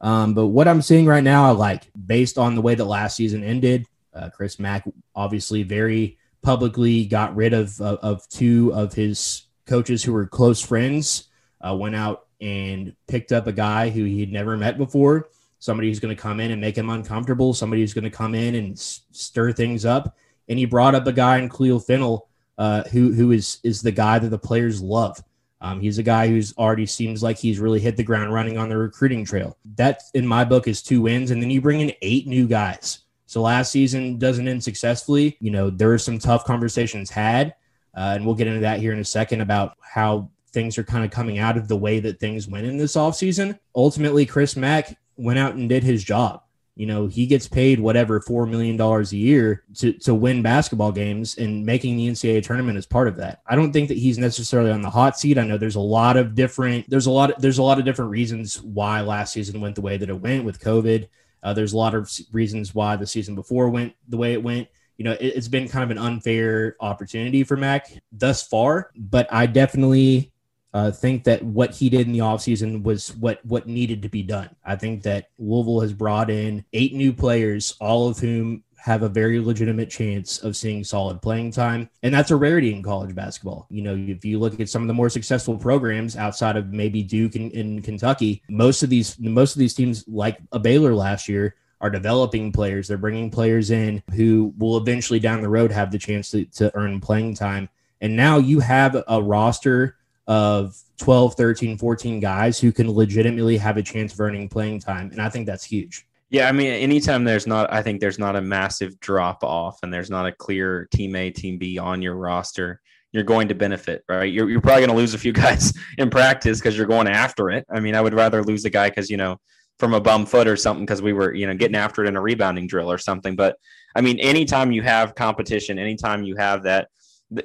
Um, 0.00 0.34
but 0.34 0.46
what 0.46 0.68
I'm 0.68 0.82
seeing 0.82 1.06
right 1.06 1.24
now, 1.24 1.46
I 1.46 1.50
like 1.50 1.84
based 2.06 2.38
on 2.38 2.54
the 2.54 2.60
way 2.60 2.74
that 2.74 2.84
last 2.84 3.16
season 3.16 3.44
ended. 3.44 3.86
Uh, 4.14 4.30
Chris 4.30 4.58
Mack 4.58 4.84
obviously 5.14 5.62
very 5.62 6.18
publicly 6.42 7.06
got 7.06 7.34
rid 7.34 7.52
of, 7.52 7.80
of 7.80 7.98
of 7.98 8.28
two 8.28 8.72
of 8.74 8.92
his 8.92 9.44
coaches 9.66 10.02
who 10.02 10.12
were 10.12 10.26
close 10.26 10.60
friends. 10.60 11.28
Uh, 11.60 11.74
went 11.74 11.94
out 11.94 12.26
and 12.40 12.94
picked 13.06 13.32
up 13.32 13.46
a 13.46 13.52
guy 13.52 13.88
who 13.88 14.04
he'd 14.04 14.32
never 14.32 14.56
met 14.56 14.76
before. 14.76 15.28
Somebody 15.58 15.88
who's 15.88 16.00
going 16.00 16.14
to 16.14 16.22
come 16.22 16.40
in 16.40 16.50
and 16.50 16.60
make 16.60 16.76
him 16.76 16.90
uncomfortable. 16.90 17.54
Somebody 17.54 17.80
who's 17.80 17.94
going 17.94 18.04
to 18.04 18.10
come 18.10 18.34
in 18.34 18.54
and 18.54 18.72
s- 18.72 19.00
stir 19.12 19.50
things 19.52 19.86
up. 19.86 20.14
And 20.48 20.58
he 20.58 20.66
brought 20.66 20.94
up 20.94 21.06
a 21.06 21.12
guy 21.12 21.38
in 21.38 21.48
Kahil 21.48 21.82
Fennell, 21.82 22.28
uh, 22.58 22.82
who 22.84 23.12
who 23.14 23.32
is 23.32 23.60
is 23.64 23.80
the 23.80 23.92
guy 23.92 24.18
that 24.18 24.28
the 24.28 24.38
players 24.38 24.82
love. 24.82 25.22
Um, 25.62 25.80
he's 25.80 25.96
a 25.96 26.02
guy 26.02 26.28
who's 26.28 26.54
already 26.58 26.84
seems 26.84 27.22
like 27.22 27.38
he's 27.38 27.58
really 27.58 27.80
hit 27.80 27.96
the 27.96 28.02
ground 28.02 28.34
running 28.34 28.58
on 28.58 28.68
the 28.68 28.76
recruiting 28.76 29.24
trail. 29.24 29.56
That, 29.76 30.02
in 30.12 30.26
my 30.26 30.44
book, 30.44 30.68
is 30.68 30.82
two 30.82 31.00
wins. 31.00 31.30
And 31.30 31.40
then 31.40 31.48
you 31.48 31.62
bring 31.62 31.80
in 31.80 31.92
eight 32.02 32.26
new 32.26 32.46
guys. 32.46 32.98
So 33.34 33.42
last 33.42 33.72
season 33.72 34.16
doesn't 34.16 34.46
end 34.46 34.62
successfully. 34.62 35.36
You 35.40 35.50
know, 35.50 35.68
there 35.68 35.88
were 35.88 35.98
some 35.98 36.20
tough 36.20 36.44
conversations 36.44 37.10
had. 37.10 37.56
Uh, 37.92 38.12
and 38.14 38.24
we'll 38.24 38.36
get 38.36 38.46
into 38.46 38.60
that 38.60 38.78
here 38.78 38.92
in 38.92 39.00
a 39.00 39.04
second 39.04 39.40
about 39.40 39.76
how 39.80 40.30
things 40.52 40.78
are 40.78 40.84
kind 40.84 41.04
of 41.04 41.10
coming 41.10 41.40
out 41.40 41.56
of 41.56 41.66
the 41.66 41.76
way 41.76 41.98
that 41.98 42.20
things 42.20 42.46
went 42.46 42.64
in 42.64 42.76
this 42.76 42.94
offseason. 42.94 43.58
Ultimately, 43.74 44.24
Chris 44.24 44.54
Mack 44.54 44.96
went 45.16 45.40
out 45.40 45.56
and 45.56 45.68
did 45.68 45.82
his 45.82 46.04
job. 46.04 46.42
You 46.76 46.86
know, 46.86 47.08
he 47.08 47.26
gets 47.26 47.48
paid 47.48 47.80
whatever 47.80 48.20
$4 48.20 48.48
million 48.48 48.80
a 48.80 49.02
year 49.16 49.64
to, 49.78 49.92
to 49.94 50.14
win 50.14 50.40
basketball 50.40 50.92
games, 50.92 51.36
and 51.36 51.66
making 51.66 51.96
the 51.96 52.06
NCAA 52.06 52.44
tournament 52.44 52.78
is 52.78 52.86
part 52.86 53.08
of 53.08 53.16
that. 53.16 53.42
I 53.48 53.56
don't 53.56 53.72
think 53.72 53.88
that 53.88 53.98
he's 53.98 54.16
necessarily 54.16 54.70
on 54.70 54.80
the 54.80 54.90
hot 54.90 55.18
seat. 55.18 55.38
I 55.38 55.44
know 55.44 55.58
there's 55.58 55.74
a 55.74 55.80
lot 55.80 56.16
of 56.16 56.36
different, 56.36 56.88
there's 56.88 57.06
a 57.06 57.10
lot, 57.10 57.40
there's 57.40 57.58
a 57.58 57.64
lot 57.64 57.80
of 57.80 57.84
different 57.84 58.12
reasons 58.12 58.62
why 58.62 59.00
last 59.00 59.32
season 59.32 59.60
went 59.60 59.74
the 59.74 59.80
way 59.80 59.96
that 59.96 60.08
it 60.08 60.20
went 60.20 60.44
with 60.44 60.60
COVID. 60.60 61.08
Uh, 61.44 61.52
there's 61.52 61.74
a 61.74 61.76
lot 61.76 61.94
of 61.94 62.10
reasons 62.32 62.74
why 62.74 62.96
the 62.96 63.06
season 63.06 63.36
before 63.36 63.68
went 63.68 63.94
the 64.08 64.16
way 64.16 64.32
it 64.32 64.42
went 64.42 64.66
you 64.96 65.04
know, 65.04 65.16
it, 65.18 65.34
has 65.34 65.48
been 65.48 65.68
kind 65.68 65.82
of 65.82 65.90
an 65.90 65.98
unfair 65.98 66.76
opportunity 66.80 67.44
for 67.44 67.56
Mack 67.56 67.90
thus 68.12 68.46
far, 68.46 68.90
but 68.96 69.26
I 69.32 69.46
definitely 69.46 70.32
uh, 70.72 70.90
think 70.90 71.24
that 71.24 71.42
what 71.42 71.74
he 71.74 71.88
did 71.88 72.06
in 72.06 72.12
the 72.12 72.20
offseason 72.20 72.82
was 72.82 73.14
what 73.16 73.44
what 73.44 73.66
needed 73.66 74.02
to 74.02 74.08
be 74.08 74.22
done. 74.22 74.50
I 74.64 74.76
think 74.76 75.02
that 75.04 75.28
Louisville 75.38 75.80
has 75.80 75.92
brought 75.92 76.30
in 76.30 76.64
eight 76.72 76.94
new 76.94 77.12
players, 77.12 77.76
all 77.80 78.08
of 78.08 78.18
whom 78.18 78.62
have 78.84 79.02
a 79.02 79.08
very 79.08 79.40
legitimate 79.40 79.88
chance 79.88 80.40
of 80.40 80.54
seeing 80.54 80.84
solid 80.84 81.22
playing 81.22 81.50
time. 81.50 81.88
And 82.02 82.12
that's 82.12 82.30
a 82.30 82.36
rarity 82.36 82.70
in 82.70 82.82
college 82.82 83.14
basketball. 83.14 83.66
You 83.70 83.80
know, 83.80 83.96
if 83.96 84.26
you 84.26 84.38
look 84.38 84.60
at 84.60 84.68
some 84.68 84.82
of 84.82 84.88
the 84.88 84.92
more 84.92 85.08
successful 85.08 85.56
programs 85.56 86.18
outside 86.18 86.58
of 86.58 86.70
maybe 86.70 87.02
Duke 87.02 87.34
and 87.34 87.50
in 87.52 87.80
Kentucky, 87.80 88.42
most 88.50 88.82
of 88.82 88.90
these 88.90 89.18
most 89.18 89.54
of 89.54 89.58
these 89.58 89.72
teams 89.72 90.04
like 90.06 90.36
a 90.52 90.58
Baylor 90.58 90.94
last 90.94 91.30
year 91.30 91.54
are 91.80 91.88
developing 91.88 92.52
players. 92.52 92.86
They're 92.86 92.98
bringing 92.98 93.30
players 93.30 93.70
in 93.70 94.02
who 94.14 94.52
will 94.58 94.76
eventually 94.76 95.18
down 95.18 95.40
the 95.40 95.48
road 95.48 95.72
have 95.72 95.90
the 95.90 95.98
chance 95.98 96.30
to, 96.32 96.44
to 96.44 96.70
earn 96.76 97.00
playing 97.00 97.36
time. 97.36 97.70
And 98.02 98.14
now 98.14 98.36
you 98.36 98.60
have 98.60 99.02
a 99.08 99.22
roster 99.22 99.96
of 100.26 100.76
12, 100.98 101.36
13, 101.36 101.78
14 101.78 102.20
guys 102.20 102.60
who 102.60 102.70
can 102.70 102.90
legitimately 102.90 103.56
have 103.56 103.78
a 103.78 103.82
chance 103.82 104.12
of 104.12 104.20
earning 104.20 104.50
playing 104.50 104.80
time. 104.80 105.10
And 105.10 105.22
I 105.22 105.30
think 105.30 105.46
that's 105.46 105.64
huge. 105.64 106.06
Yeah, 106.30 106.48
I 106.48 106.52
mean, 106.52 106.72
anytime 106.72 107.24
there's 107.24 107.46
not, 107.46 107.72
I 107.72 107.82
think 107.82 108.00
there's 108.00 108.18
not 108.18 108.34
a 108.34 108.40
massive 108.40 108.98
drop 108.98 109.44
off 109.44 109.78
and 109.82 109.92
there's 109.92 110.10
not 110.10 110.26
a 110.26 110.32
clear 110.32 110.88
team 110.92 111.14
A, 111.16 111.30
team 111.30 111.58
B 111.58 111.78
on 111.78 112.02
your 112.02 112.16
roster, 112.16 112.80
you're 113.12 113.22
going 113.22 113.48
to 113.48 113.54
benefit, 113.54 114.02
right? 114.08 114.32
You're, 114.32 114.50
you're 114.50 114.60
probably 114.60 114.80
going 114.80 114.90
to 114.90 114.96
lose 114.96 115.14
a 115.14 115.18
few 115.18 115.32
guys 115.44 115.72
in 115.98 116.10
practice 116.10 116.58
because 116.58 116.76
you're 116.76 116.86
going 116.86 117.06
after 117.06 117.50
it. 117.50 117.64
I 117.72 117.80
mean, 117.80 117.94
I 117.94 118.00
would 118.00 118.14
rather 118.14 118.42
lose 118.42 118.64
a 118.64 118.70
guy 118.70 118.88
because, 118.90 119.08
you 119.08 119.16
know, 119.16 119.38
from 119.78 119.94
a 119.94 120.00
bum 120.00 120.26
foot 120.26 120.48
or 120.48 120.56
something 120.56 120.84
because 120.84 121.02
we 121.02 121.12
were, 121.12 121.34
you 121.34 121.46
know, 121.46 121.54
getting 121.54 121.76
after 121.76 122.04
it 122.04 122.08
in 122.08 122.16
a 122.16 122.20
rebounding 122.20 122.66
drill 122.66 122.90
or 122.90 122.98
something. 122.98 123.36
But 123.36 123.56
I 123.94 124.00
mean, 124.00 124.18
anytime 124.18 124.72
you 124.72 124.82
have 124.82 125.14
competition, 125.14 125.78
anytime 125.78 126.24
you 126.24 126.36
have 126.36 126.64
that, 126.64 126.88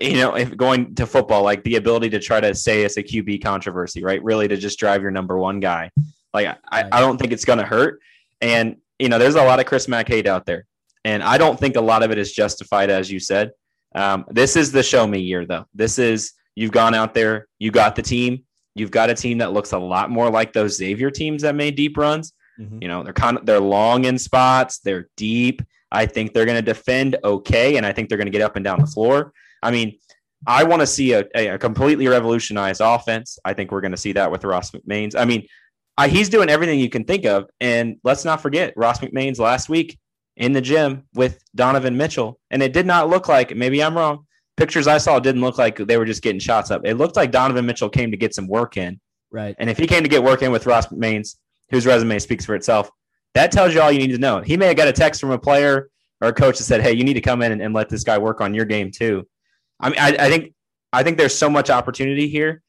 you 0.02 0.14
know, 0.14 0.36
if 0.36 0.56
going 0.56 0.96
to 0.96 1.06
football, 1.06 1.44
like 1.44 1.64
the 1.64 1.76
ability 1.76 2.10
to 2.12 2.20
try 2.20 2.40
to 2.40 2.54
say 2.54 2.84
it's 2.84 2.98
a 2.98 3.04
QB 3.04 3.44
controversy, 3.44 4.04
right? 4.04 4.24
Really 4.24 4.48
to 4.48 4.58
just 4.58 4.80
drive 4.80 5.02
your 5.02 5.12
number 5.12 5.38
one 5.38 5.60
guy. 5.60 5.92
Like, 6.34 6.48
I, 6.72 6.86
I 6.92 7.00
don't 7.00 7.18
think 7.18 7.32
it's 7.32 7.46
going 7.46 7.60
to 7.60 7.66
hurt. 7.66 8.00
And, 8.42 8.78
you 8.98 9.10
know, 9.10 9.20
there's 9.20 9.36
a 9.36 9.44
lot 9.44 9.60
of 9.60 9.66
Chris 9.66 9.88
Mack 9.88 10.08
hate 10.08 10.28
out 10.28 10.46
there. 10.46 10.66
And 11.06 11.24
I 11.24 11.38
don't 11.38 11.60
think 11.60 11.76
a 11.76 11.82
lot 11.82 12.04
of 12.04 12.12
it 12.12 12.18
is 12.18 12.34
justified, 12.34 12.90
as 12.90 13.12
you 13.12 13.20
said. 13.20 13.52
Um, 13.96 14.26
this 14.30 14.56
is 14.56 14.72
the 14.72 14.84
show 14.84 15.08
me 15.08 15.20
year, 15.20 15.46
though. 15.46 15.66
This 15.74 15.98
is, 15.98 16.34
you've 16.56 16.72
gone 16.72 16.94
out 16.94 17.14
there, 17.14 17.48
you 17.58 17.72
got 17.72 17.96
the 17.96 18.02
team, 18.02 18.44
You've 18.80 18.92
got 18.92 19.10
a 19.10 19.14
team 19.14 19.40
that 19.40 19.52
looks 19.52 19.74
a 19.74 19.78
lot 19.78 20.10
more 20.10 20.30
like 20.30 20.54
those 20.54 20.78
Xavier 20.78 21.12
teams 21.12 21.42
that 21.42 21.56
made 21.56 21.76
deep 21.76 21.98
runs. 21.98 22.34
Mm-hmm. 22.60 22.78
You 22.82 22.88
know, 22.88 23.04
they're 23.04 23.14
kind 23.14 23.38
of 23.38 23.46
they're 23.46 23.60
long 23.60 24.06
in 24.06 24.18
spots, 24.18 24.80
they're 24.80 25.10
deep. 25.18 25.62
I 25.92 26.06
think 26.06 26.34
they're 26.34 26.46
going 26.46 26.58
to 26.58 26.62
defend 26.62 27.18
okay, 27.24 27.78
and 27.78 27.86
I 27.86 27.92
think 27.92 28.10
they're 28.10 28.18
going 28.18 28.28
to 28.28 28.32
get 28.32 28.42
up 28.42 28.56
and 28.56 28.64
down 28.64 28.80
the 28.80 28.88
floor. 28.88 29.34
I 29.64 29.72
mean, 29.72 29.98
I 30.46 30.64
want 30.64 30.82
to 30.82 30.88
see 30.88 31.14
a, 31.14 31.26
a, 31.36 31.58
completely 31.58 32.08
revolutionized 32.08 32.80
offense. 32.82 33.40
I 33.44 33.54
think 33.54 33.72
we're 33.72 33.82
going 33.82 33.92
to 33.92 33.98
see 33.98 34.14
that 34.14 34.32
with 34.32 34.44
Ross 34.44 34.72
McMains. 34.72 35.16
I 35.18 35.26
mean, 35.26 35.48
I, 36.00 36.08
he's 36.08 36.30
doing 36.30 36.50
everything 36.50 36.80
you 36.80 36.90
can 36.90 37.04
think 37.04 37.26
of. 37.26 37.50
And 37.60 37.98
let's 38.04 38.24
not 38.26 38.42
forget 38.42 38.74
Ross 38.76 39.00
McMains 39.00 39.38
last 39.38 39.70
week 39.70 40.00
in 40.38 40.54
the 40.54 40.62
gym 40.62 41.04
with 41.14 41.44
Donovan 41.56 41.98
Mitchell. 41.98 42.40
And 42.52 42.64
it 42.64 42.74
did 42.74 42.86
not 42.86 43.10
look 43.10 43.28
like, 43.28 43.56
maybe 43.56 43.84
I'm 43.84 43.98
wrong, 43.98 44.26
pictures 44.56 44.88
I 44.88 44.98
saw 44.98 45.20
didn't 45.20 45.42
look 45.42 45.58
like 45.58 45.78
they 45.78 45.98
were 45.98 46.06
just 46.06 46.22
getting 46.22 46.40
shots 46.40 46.72
up. 46.72 46.82
It 46.86 46.96
looked 46.96 47.16
like 47.16 47.32
Donovan 47.32 47.66
Mitchell 47.66 47.90
came 47.90 48.12
to 48.12 48.18
get 48.18 48.34
some 48.34 48.48
work 48.48 48.78
in. 48.78 49.00
Right. 49.32 49.56
And 49.60 49.70
if 49.70 49.78
he 49.78 49.88
came 49.88 50.04
to 50.04 50.10
get 50.10 50.24
work 50.24 50.42
in 50.42 50.52
with 50.52 50.66
Ross 50.66 50.88
McMains, 50.88 51.36
whose 51.70 51.86
resume 51.86 52.18
speaks 52.20 52.46
for 52.46 52.56
itself, 52.56 52.90
that 53.36 53.52
tells 53.52 53.74
you 53.74 53.82
all 53.82 53.92
you 53.92 54.00
need 54.00 54.12
to 54.12 54.18
know. 54.18 54.42
He 54.42 54.58
may 54.58 54.68
have 54.68 54.78
got 54.78 54.88
a 54.88 54.94
text 54.94 55.22
from 55.22 55.32
a 55.32 55.38
player 55.38 55.90
or 56.22 56.30
a 56.30 56.34
coach 56.34 56.58
that 56.58 56.64
said, 56.64 56.82
"Hey, 56.82 56.94
you 56.94 57.04
need 57.04 57.14
to 57.14 57.22
come 57.22 57.42
in 57.42 57.52
and, 57.52 57.62
and 57.62 57.74
let 57.74 57.90
this 57.90 58.04
guy 58.04 58.18
work 58.18 58.42
on 58.42 58.54
your 58.54 58.66
game 58.66 58.92
too." 58.92 59.28
I 59.80 59.90
mean, 59.90 60.00
I, 60.00 60.08
I 60.20 60.30
think 60.30 60.54
I 60.92 61.04
think 61.04 61.18
there's 61.18 61.38
so 61.38 61.50
much 61.50 61.70
opportunity 61.70 62.28
here, 62.28 62.64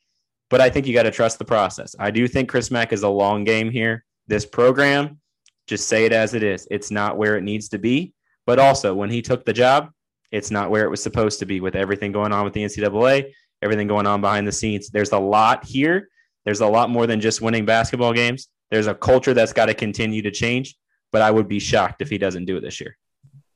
but 0.50 0.60
I 0.60 0.68
think 0.68 0.86
you 0.86 0.92
got 0.92 1.04
to 1.04 1.10
trust 1.10 1.38
the 1.38 1.44
process. 1.44 1.94
I 1.98 2.10
do 2.10 2.28
think 2.28 2.50
Chris 2.50 2.70
Mack 2.70 2.92
is 2.92 3.04
a 3.04 3.08
long 3.08 3.44
game 3.44 3.70
here. 3.70 4.04
This 4.26 4.44
program, 4.44 5.20
just 5.66 5.88
say 5.88 6.04
it 6.04 6.12
as 6.12 6.34
it 6.34 6.42
is. 6.42 6.66
It's 6.70 6.90
not 6.90 7.16
where 7.16 7.36
it 7.36 7.42
needs 7.42 7.68
to 7.70 7.78
be. 7.78 8.12
But 8.46 8.58
also, 8.58 8.92
when 8.92 9.10
he 9.10 9.22
took 9.22 9.44
the 9.44 9.52
job, 9.52 9.90
it's 10.32 10.50
not 10.50 10.70
where 10.70 10.84
it 10.84 10.90
was 10.90 11.02
supposed 11.02 11.38
to 11.38 11.46
be 11.46 11.60
with 11.60 11.76
everything 11.76 12.10
going 12.10 12.32
on 12.32 12.44
with 12.44 12.52
the 12.52 12.64
NCAA, 12.64 13.32
everything 13.62 13.86
going 13.86 14.06
on 14.06 14.20
behind 14.20 14.46
the 14.46 14.52
scenes. 14.52 14.90
There's 14.90 15.12
a 15.12 15.18
lot 15.18 15.64
here. 15.64 16.08
There's 16.44 16.60
a 16.60 16.66
lot 16.66 16.90
more 16.90 17.06
than 17.06 17.20
just 17.20 17.40
winning 17.40 17.64
basketball 17.64 18.12
games. 18.12 18.48
There's 18.70 18.88
a 18.88 18.94
culture 18.94 19.34
that's 19.34 19.52
got 19.52 19.66
to 19.66 19.74
continue 19.74 20.22
to 20.22 20.30
change. 20.32 20.76
But 21.12 21.22
I 21.22 21.30
would 21.30 21.48
be 21.48 21.58
shocked 21.60 22.02
if 22.02 22.10
he 22.10 22.18
doesn't 22.18 22.44
do 22.44 22.56
it 22.56 22.60
this 22.60 22.80
year. 22.80 22.96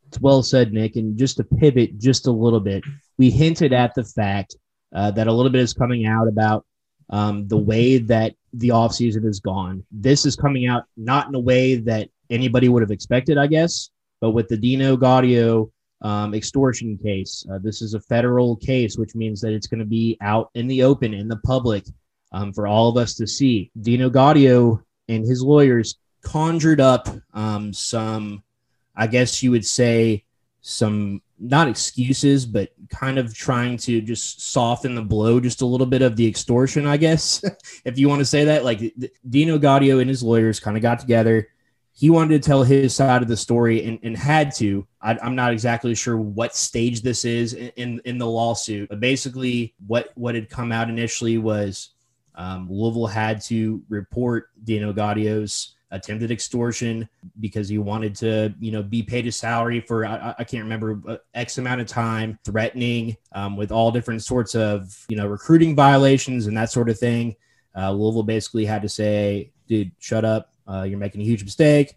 It's 0.08 0.20
well 0.20 0.42
said, 0.42 0.72
Nick. 0.72 0.96
And 0.96 1.18
just 1.18 1.38
to 1.38 1.44
pivot 1.44 1.98
just 1.98 2.26
a 2.26 2.32
little 2.32 2.60
bit, 2.60 2.84
we 3.18 3.30
hinted 3.30 3.72
at 3.72 3.94
the 3.94 4.04
fact 4.04 4.56
uh, 4.94 5.10
that 5.12 5.26
a 5.26 5.32
little 5.32 5.50
bit 5.50 5.60
is 5.60 5.72
coming 5.72 6.06
out 6.06 6.28
about 6.28 6.64
um, 7.10 7.46
the 7.48 7.56
way 7.56 7.98
that 7.98 8.34
the 8.52 8.68
offseason 8.68 9.24
has 9.24 9.40
gone. 9.40 9.84
This 9.90 10.26
is 10.26 10.36
coming 10.36 10.66
out 10.66 10.84
not 10.96 11.28
in 11.28 11.34
a 11.34 11.40
way 11.40 11.76
that 11.76 12.08
anybody 12.30 12.68
would 12.68 12.82
have 12.82 12.90
expected, 12.90 13.38
I 13.38 13.46
guess, 13.46 13.90
but 14.20 14.30
with 14.30 14.48
the 14.48 14.56
Dino 14.56 14.96
Gaudio 14.96 15.70
um, 16.02 16.34
extortion 16.34 16.98
case. 16.98 17.46
Uh, 17.50 17.58
this 17.58 17.82
is 17.82 17.94
a 17.94 18.00
federal 18.00 18.56
case, 18.56 18.96
which 18.98 19.14
means 19.14 19.40
that 19.40 19.52
it's 19.52 19.66
going 19.66 19.80
to 19.80 19.86
be 19.86 20.16
out 20.20 20.50
in 20.54 20.66
the 20.66 20.82
open, 20.82 21.14
in 21.14 21.28
the 21.28 21.38
public, 21.38 21.84
um, 22.32 22.52
for 22.52 22.66
all 22.66 22.88
of 22.88 22.96
us 22.96 23.14
to 23.14 23.26
see. 23.26 23.70
Dino 23.80 24.10
Gaudio 24.10 24.82
and 25.08 25.26
his 25.26 25.42
lawyers 25.42 25.98
conjured 26.22 26.80
up 26.80 27.08
um, 27.32 27.72
some, 27.72 28.42
I 28.94 29.06
guess 29.06 29.42
you 29.42 29.50
would 29.52 29.64
say, 29.64 30.24
some 30.66 31.20
not 31.38 31.68
excuses, 31.68 32.46
but 32.46 32.70
kind 32.88 33.18
of 33.18 33.34
trying 33.34 33.76
to 33.76 34.00
just 34.00 34.50
soften 34.50 34.94
the 34.94 35.02
blow 35.02 35.38
just 35.38 35.60
a 35.60 35.66
little 35.66 35.86
bit 35.86 36.00
of 36.00 36.16
the 36.16 36.26
extortion, 36.26 36.86
I 36.86 36.96
guess, 36.96 37.44
if 37.84 37.98
you 37.98 38.08
want 38.08 38.20
to 38.20 38.24
say 38.24 38.46
that. 38.46 38.64
Like 38.64 38.94
Dino 39.28 39.58
Gaudio 39.58 40.00
and 40.00 40.08
his 40.08 40.22
lawyers 40.22 40.60
kind 40.60 40.74
of 40.74 40.82
got 40.82 41.00
together. 41.00 41.48
He 41.92 42.08
wanted 42.08 42.42
to 42.42 42.46
tell 42.46 42.62
his 42.62 42.94
side 42.94 43.20
of 43.20 43.28
the 43.28 43.36
story 43.36 43.84
and, 43.84 43.98
and 44.02 44.16
had 44.16 44.54
to. 44.56 44.86
I, 45.02 45.18
am 45.20 45.36
not 45.36 45.52
exactly 45.52 45.94
sure 45.94 46.16
what 46.16 46.56
stage 46.56 47.02
this 47.02 47.26
is 47.26 47.52
in, 47.52 47.68
in, 47.76 48.00
in, 48.06 48.18
the 48.18 48.26
lawsuit, 48.26 48.88
but 48.88 49.00
basically, 49.00 49.74
what, 49.86 50.12
what 50.14 50.34
had 50.34 50.48
come 50.48 50.72
out 50.72 50.88
initially 50.88 51.36
was 51.36 51.90
um, 52.34 52.68
Louisville 52.70 53.06
had 53.06 53.42
to 53.42 53.82
report 53.90 54.48
Dino 54.64 54.94
Gaudio's 54.94 55.73
attempted 55.94 56.32
extortion 56.32 57.08
because 57.40 57.68
he 57.68 57.78
wanted 57.78 58.14
to, 58.16 58.52
you 58.58 58.72
know, 58.72 58.82
be 58.82 59.02
paid 59.02 59.26
a 59.26 59.32
salary 59.32 59.80
for 59.80 60.04
I, 60.04 60.34
I 60.38 60.44
can't 60.44 60.64
remember 60.64 61.00
uh, 61.06 61.16
X 61.34 61.58
amount 61.58 61.80
of 61.80 61.86
time, 61.86 62.38
threatening 62.44 63.16
um, 63.32 63.56
with 63.56 63.70
all 63.70 63.92
different 63.92 64.22
sorts 64.22 64.54
of 64.54 65.04
you 65.08 65.16
know 65.16 65.26
recruiting 65.26 65.74
violations 65.74 66.46
and 66.46 66.56
that 66.56 66.70
sort 66.70 66.90
of 66.90 66.98
thing. 66.98 67.36
Uh, 67.76 67.92
Louisville 67.92 68.24
basically 68.24 68.64
had 68.64 68.82
to 68.82 68.88
say, 68.88 69.52
"Dude, 69.68 69.92
shut 69.98 70.24
up! 70.24 70.52
Uh, 70.68 70.82
you're 70.82 70.98
making 70.98 71.20
a 71.20 71.24
huge 71.24 71.44
mistake." 71.44 71.96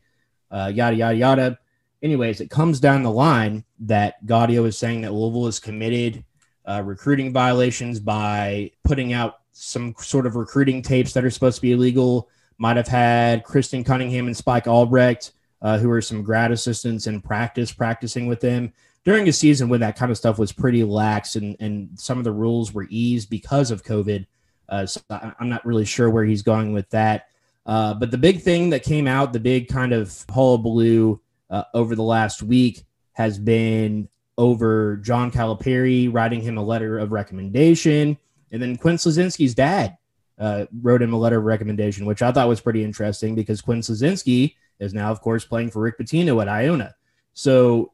Uh, 0.52 0.72
yada 0.74 0.96
yada 0.96 1.18
yada. 1.18 1.60
Anyways, 2.04 2.40
it 2.40 2.52
comes 2.52 2.80
down 2.80 3.02
the 3.02 3.12
line 3.12 3.64
that 3.80 4.24
Gaudio 4.28 4.68
is 4.68 4.78
saying 4.78 5.02
that 5.02 5.14
Louisville 5.14 5.46
has 5.46 5.60
committed 5.60 6.24
uh, 6.66 6.84
recruiting 6.86 7.34
violations 7.34 8.00
by 8.00 8.72
putting 8.84 9.14
out 9.14 9.40
some 9.54 9.96
sort 9.98 10.28
of 10.28 10.36
recruiting 10.36 10.84
tapes 10.84 11.14
that 11.14 11.26
are 11.26 11.32
supposed 11.32 11.56
to 11.56 11.62
be 11.64 11.72
illegal 11.72 12.30
might 12.58 12.78
have 12.78 12.88
had 12.88 13.44
Christen 13.44 13.84
Cunningham 13.84 14.28
and 14.28 14.38
Spike 14.38 14.68
Albrecht, 14.68 15.32
uh, 15.62 15.78
who 15.78 15.90
were 15.90 16.02
some 16.02 16.24
grad 16.24 16.52
assistants 16.52 17.08
in 17.08 17.22
practice, 17.22 17.72
practicing 17.72 18.28
with 18.28 18.42
them 18.42 18.74
during 19.04 19.28
a 19.30 19.34
season 19.34 19.70
when 19.70 19.80
that 19.80 19.96
kind 19.96 20.12
of 20.12 20.18
stuff 20.18 20.38
was 20.38 20.52
pretty 20.52 20.84
lax 20.84 21.36
and, 21.36 21.56
and 21.60 21.90
some 21.96 22.18
of 22.18 22.24
the 22.24 22.32
rules 22.32 22.74
were 22.74 22.88
eased 22.90 23.30
because 23.30 23.72
of 23.72 23.84
COVID. 23.84 24.26
Uh, 24.70 24.86
so 24.86 25.00
I'm 25.10 25.50
not 25.50 25.66
really 25.66 25.86
sure 25.86 26.10
where 26.10 26.26
he's 26.26 26.42
going 26.42 26.74
with 26.74 26.90
that. 26.90 27.28
Uh, 27.66 27.94
but 27.94 28.12
the 28.12 28.18
big 28.18 28.42
thing 28.42 28.70
that 28.72 28.84
came 28.84 29.08
out, 29.08 29.34
the 29.34 29.40
big 29.40 29.68
kind 29.68 29.94
of 29.94 30.26
hullabaloo 30.30 31.20
uh, 31.50 31.64
over 31.74 31.96
the 31.96 32.04
last 32.04 32.44
week 32.44 32.84
has 33.14 33.40
been 33.40 34.10
over 34.38 34.98
John 34.98 35.32
Calipari 35.32 36.14
writing 36.14 36.42
him 36.42 36.58
a 36.58 36.64
letter 36.64 37.00
of 37.00 37.12
recommendation. 37.12 38.18
And 38.52 38.62
then 38.62 38.78
Quinn 38.78 38.96
Slazinski's 38.96 39.56
dad 39.56 39.98
uh, 40.40 40.66
wrote 40.82 41.02
him 41.02 41.14
a 41.14 41.18
letter 41.18 41.40
of 41.40 41.46
recommendation, 41.46 42.06
which 42.06 42.22
I 42.22 42.32
thought 42.32 42.48
was 42.48 42.62
pretty 42.62 42.84
interesting 42.84 43.36
because 43.36 43.62
Quinn 43.62 43.82
Slazinski 43.82 44.56
is 44.80 44.94
now, 44.94 45.12
of 45.12 45.22
course, 45.22 45.46
playing 45.46 45.72
for 45.72 45.82
Rick 45.82 45.98
Pitino 45.98 46.42
at 46.42 46.48
Iona. 46.48 46.96
So 47.34 47.94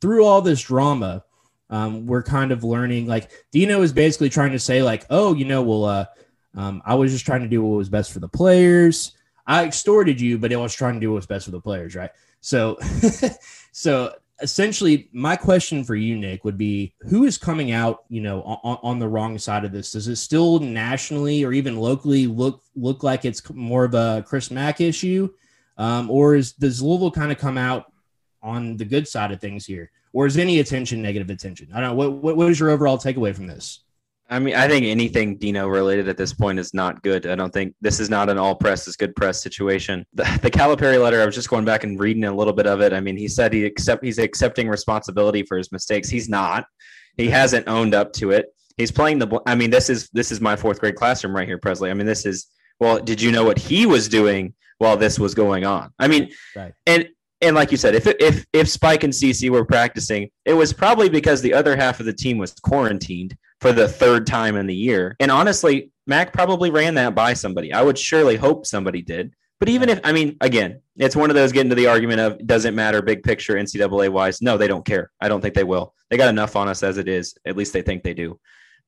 through 0.00 0.24
all 0.24 0.42
this 0.42 0.62
drama, 0.62 1.24
um, 1.68 2.06
we're 2.06 2.22
kind 2.22 2.52
of 2.52 2.62
learning 2.62 3.06
like 3.06 3.30
Dino 3.50 3.82
is 3.82 3.92
basically 3.92 4.30
trying 4.30 4.52
to 4.52 4.58
say 4.58 4.82
like, 4.82 5.04
oh, 5.10 5.34
you 5.34 5.44
know, 5.44 5.62
well, 5.62 5.84
uh, 5.84 6.06
um, 6.54 6.82
I 6.86 6.94
was 6.94 7.12
just 7.12 7.26
trying 7.26 7.42
to 7.42 7.48
do 7.48 7.62
what 7.62 7.76
was 7.76 7.88
best 7.88 8.12
for 8.12 8.20
the 8.20 8.28
players. 8.28 9.12
I 9.46 9.64
extorted 9.64 10.20
you, 10.20 10.38
but 10.38 10.52
I 10.52 10.56
was 10.56 10.74
trying 10.74 10.94
to 10.94 11.00
do 11.00 11.10
what 11.10 11.16
was 11.16 11.26
best 11.26 11.44
for 11.44 11.50
the 11.50 11.60
players, 11.60 11.94
right? 11.94 12.10
So, 12.40 12.78
so 13.72 14.14
essentially 14.40 15.08
my 15.12 15.34
question 15.34 15.82
for 15.82 15.94
you 15.94 16.16
nick 16.16 16.44
would 16.44 16.58
be 16.58 16.92
who 17.08 17.24
is 17.24 17.38
coming 17.38 17.72
out 17.72 18.04
you 18.08 18.20
know 18.20 18.42
on, 18.42 18.78
on, 18.82 18.98
the 18.98 19.08
wrong 19.08 19.38
side 19.38 19.64
of 19.64 19.72
this? 19.72 19.92
Does 19.92 20.08
it 20.08 20.16
still 20.16 20.58
nationally 20.58 21.44
or 21.44 21.52
even 21.52 21.76
locally 21.76 22.26
look 22.26 22.62
look 22.74 23.02
like 23.02 23.24
it's 23.24 23.48
more 23.50 23.84
of 23.84 23.94
a 23.94 24.24
chris 24.26 24.50
mack 24.50 24.80
issue? 24.80 25.30
Um, 25.78 26.10
or 26.10 26.34
is 26.34 26.52
does 26.52 26.82
louisville 26.82 27.10
kind 27.10 27.32
of 27.32 27.38
come 27.38 27.58
out 27.58 27.92
on 28.42 28.76
the 28.76 28.84
good 28.84 29.08
side 29.08 29.32
of 29.32 29.40
things 29.40 29.64
here? 29.64 29.90
Or 30.12 30.26
is 30.26 30.38
any 30.38 30.60
attention 30.60 31.02
negative 31.02 31.28
attention? 31.28 31.68
I 31.74 31.80
don't 31.80 31.90
know 31.90 31.94
what, 31.94 32.12
what, 32.12 32.36
what 32.36 32.50
is 32.50 32.58
your 32.58 32.70
overall 32.70 32.96
takeaway 32.96 33.34
from 33.34 33.46
this 33.46 33.80
I 34.28 34.40
mean, 34.40 34.56
I 34.56 34.66
think 34.66 34.86
anything 34.86 35.36
Dino 35.36 35.68
related 35.68 36.08
at 36.08 36.16
this 36.16 36.32
point 36.32 36.58
is 36.58 36.74
not 36.74 37.00
good. 37.02 37.26
I 37.26 37.36
don't 37.36 37.52
think 37.52 37.74
this 37.80 38.00
is 38.00 38.10
not 38.10 38.28
an 38.28 38.38
all 38.38 38.56
press 38.56 38.88
is 38.88 38.96
good 38.96 39.14
press 39.14 39.40
situation. 39.40 40.04
The, 40.14 40.24
the 40.42 40.50
Calipari 40.50 41.00
letter, 41.00 41.22
I 41.22 41.26
was 41.26 41.34
just 41.34 41.48
going 41.48 41.64
back 41.64 41.84
and 41.84 41.98
reading 42.00 42.24
a 42.24 42.34
little 42.34 42.52
bit 42.52 42.66
of 42.66 42.80
it. 42.80 42.92
I 42.92 43.00
mean, 43.00 43.16
he 43.16 43.28
said 43.28 43.52
he 43.52 43.64
accept 43.64 44.04
he's 44.04 44.18
accepting 44.18 44.68
responsibility 44.68 45.44
for 45.44 45.56
his 45.56 45.70
mistakes. 45.70 46.08
He's 46.08 46.28
not. 46.28 46.64
He 47.16 47.28
hasn't 47.28 47.68
owned 47.68 47.94
up 47.94 48.12
to 48.14 48.32
it. 48.32 48.46
He's 48.76 48.90
playing 48.90 49.20
the. 49.20 49.40
I 49.46 49.54
mean, 49.54 49.70
this 49.70 49.88
is 49.88 50.08
this 50.12 50.32
is 50.32 50.40
my 50.40 50.56
fourth 50.56 50.80
grade 50.80 50.96
classroom 50.96 51.34
right 51.34 51.46
here, 51.46 51.58
Presley. 51.58 51.90
I 51.90 51.94
mean, 51.94 52.06
this 52.06 52.26
is. 52.26 52.46
Well, 52.80 52.98
did 52.98 53.22
you 53.22 53.30
know 53.30 53.44
what 53.44 53.58
he 53.58 53.86
was 53.86 54.08
doing 54.08 54.54
while 54.78 54.96
this 54.96 55.18
was 55.18 55.34
going 55.34 55.64
on? 55.64 55.92
I 55.98 56.08
mean, 56.08 56.30
right. 56.54 56.72
and 56.86 57.08
and 57.40 57.54
like 57.54 57.70
you 57.70 57.76
said, 57.76 57.94
if 57.94 58.06
if 58.06 58.44
if 58.52 58.68
Spike 58.68 59.04
and 59.04 59.12
CC 59.12 59.50
were 59.50 59.64
practicing, 59.64 60.30
it 60.44 60.54
was 60.54 60.72
probably 60.72 61.08
because 61.08 61.40
the 61.40 61.54
other 61.54 61.76
half 61.76 62.00
of 62.00 62.06
the 62.06 62.12
team 62.12 62.38
was 62.38 62.52
quarantined 62.54 63.36
for 63.60 63.72
the 63.72 63.88
third 63.88 64.26
time 64.26 64.56
in 64.56 64.66
the 64.66 64.74
year. 64.74 65.16
And 65.20 65.30
honestly, 65.30 65.90
Mack 66.06 66.32
probably 66.32 66.70
ran 66.70 66.94
that 66.94 67.14
by 67.14 67.32
somebody. 67.32 67.72
I 67.72 67.82
would 67.82 67.98
surely 67.98 68.36
hope 68.36 68.66
somebody 68.66 69.02
did. 69.02 69.32
But 69.58 69.70
even 69.70 69.88
if, 69.88 70.00
I 70.04 70.12
mean, 70.12 70.36
again, 70.40 70.80
it's 70.96 71.16
one 71.16 71.30
of 71.30 71.36
those 71.36 71.52
getting 71.52 71.70
to 71.70 71.76
the 71.76 71.86
argument 71.86 72.20
of 72.20 72.46
doesn't 72.46 72.74
matter 72.74 73.00
big 73.00 73.22
picture 73.22 73.54
NCAA 73.54 74.10
wise. 74.10 74.42
No, 74.42 74.58
they 74.58 74.68
don't 74.68 74.84
care. 74.84 75.10
I 75.20 75.28
don't 75.28 75.40
think 75.40 75.54
they 75.54 75.64
will. 75.64 75.94
They 76.10 76.16
got 76.16 76.28
enough 76.28 76.56
on 76.56 76.68
us 76.68 76.82
as 76.82 76.98
it 76.98 77.08
is. 77.08 77.34
At 77.46 77.56
least 77.56 77.72
they 77.72 77.82
think 77.82 78.02
they 78.02 78.14
do. 78.14 78.38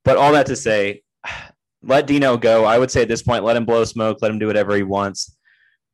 But 0.05 0.19
all 0.19 0.33
that 0.33 0.47
to 0.47 0.57
say, 0.57 1.03
let 1.83 2.07
Dino 2.07 2.37
go. 2.37 2.65
I 2.65 2.79
would 2.79 2.91
say 2.91 3.03
at 3.03 3.09
this 3.09 3.23
point, 3.23 3.45
let 3.45 3.57
him 3.57 3.65
blow 3.65 3.85
smoke, 3.85 4.19
let 4.21 4.31
him 4.31 4.39
do 4.39 4.47
whatever 4.47 4.77
he 4.77 4.83
wants. 4.83 5.37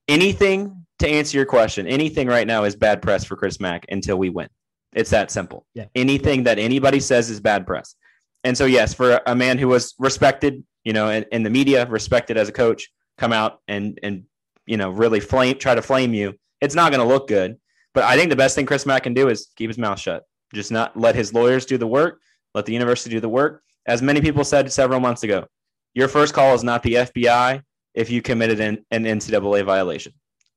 Anything 0.09 0.85
to 0.99 1.09
answer 1.09 1.37
your 1.37 1.47
question, 1.47 1.87
anything 1.87 2.27
right 2.27 2.47
now 2.47 2.65
is 2.65 2.77
bad 2.77 3.01
press 3.01 3.25
for 3.25 3.37
Chris 3.37 3.61
Mack 3.61 3.85
until 3.91 4.17
we 4.17 4.29
win. 4.29 4.49
It's 4.93 5.11
that 5.11 5.31
simple. 5.31 5.67
Yeah. 5.75 5.87
Anything 5.95 6.45
that 6.45 6.59
anybody 6.59 7.01
says 7.01 7.31
is 7.31 7.41
bad 7.41 7.67
press. 7.67 7.97
And 8.45 8.57
so, 8.57 8.67
yes, 8.67 8.95
for 8.95 9.21
a 9.27 9.35
man 9.35 9.59
who 9.59 9.69
was 9.69 9.95
respected, 9.99 10.63
you 10.85 10.93
know, 10.93 11.09
in, 11.09 11.25
in 11.33 11.43
the 11.43 11.51
media, 11.51 11.87
respected 11.87 12.37
as 12.37 12.49
a 12.49 12.53
coach, 12.53 12.91
come 13.17 13.33
out 13.33 13.61
and 13.69 13.99
and 14.03 14.25
you 14.67 14.77
know 14.77 14.91
really 14.91 15.21
flame 15.21 15.59
try 15.59 15.75
to 15.75 15.83
flame 15.83 16.15
you. 16.15 16.35
It's 16.61 16.75
not 16.75 16.93
going 16.93 17.01
to 17.01 17.13
look 17.13 17.29
good. 17.29 17.57
But 17.95 18.05
I 18.05 18.17
think 18.17 18.31
the 18.31 18.37
best 18.37 18.55
thing 18.55 18.67
Chris 18.67 18.87
Mack 18.87 19.05
can 19.05 19.15
do 19.15 19.29
is 19.29 19.49
keep 19.57 19.71
his 19.71 19.79
mouth 19.79 19.99
shut. 19.99 20.25
Just 20.53 20.73
not 20.73 20.97
let 20.97 21.15
his 21.15 21.33
lawyers 21.33 21.65
do 21.65 21.79
the 21.79 21.87
work. 21.87 22.21
Let 22.55 22.67
the 22.67 22.73
university 22.73 23.15
do 23.15 23.21
the 23.21 23.29
work. 23.29 23.63
As 23.87 24.03
many 24.03 24.21
people 24.21 24.45
said 24.45 24.73
several 24.73 25.01
months 25.01 25.23
ago, 25.23 25.47
your 25.95 26.09
first 26.09 26.35
call 26.35 26.55
is 26.55 26.65
not 26.65 26.83
the 26.83 26.95
FBI 26.95 27.63
if 27.95 28.11
you 28.11 28.21
committed 28.21 28.61
an, 28.61 28.85
an 28.91 29.05
NCAA 29.05 29.65
violation. 29.65 30.13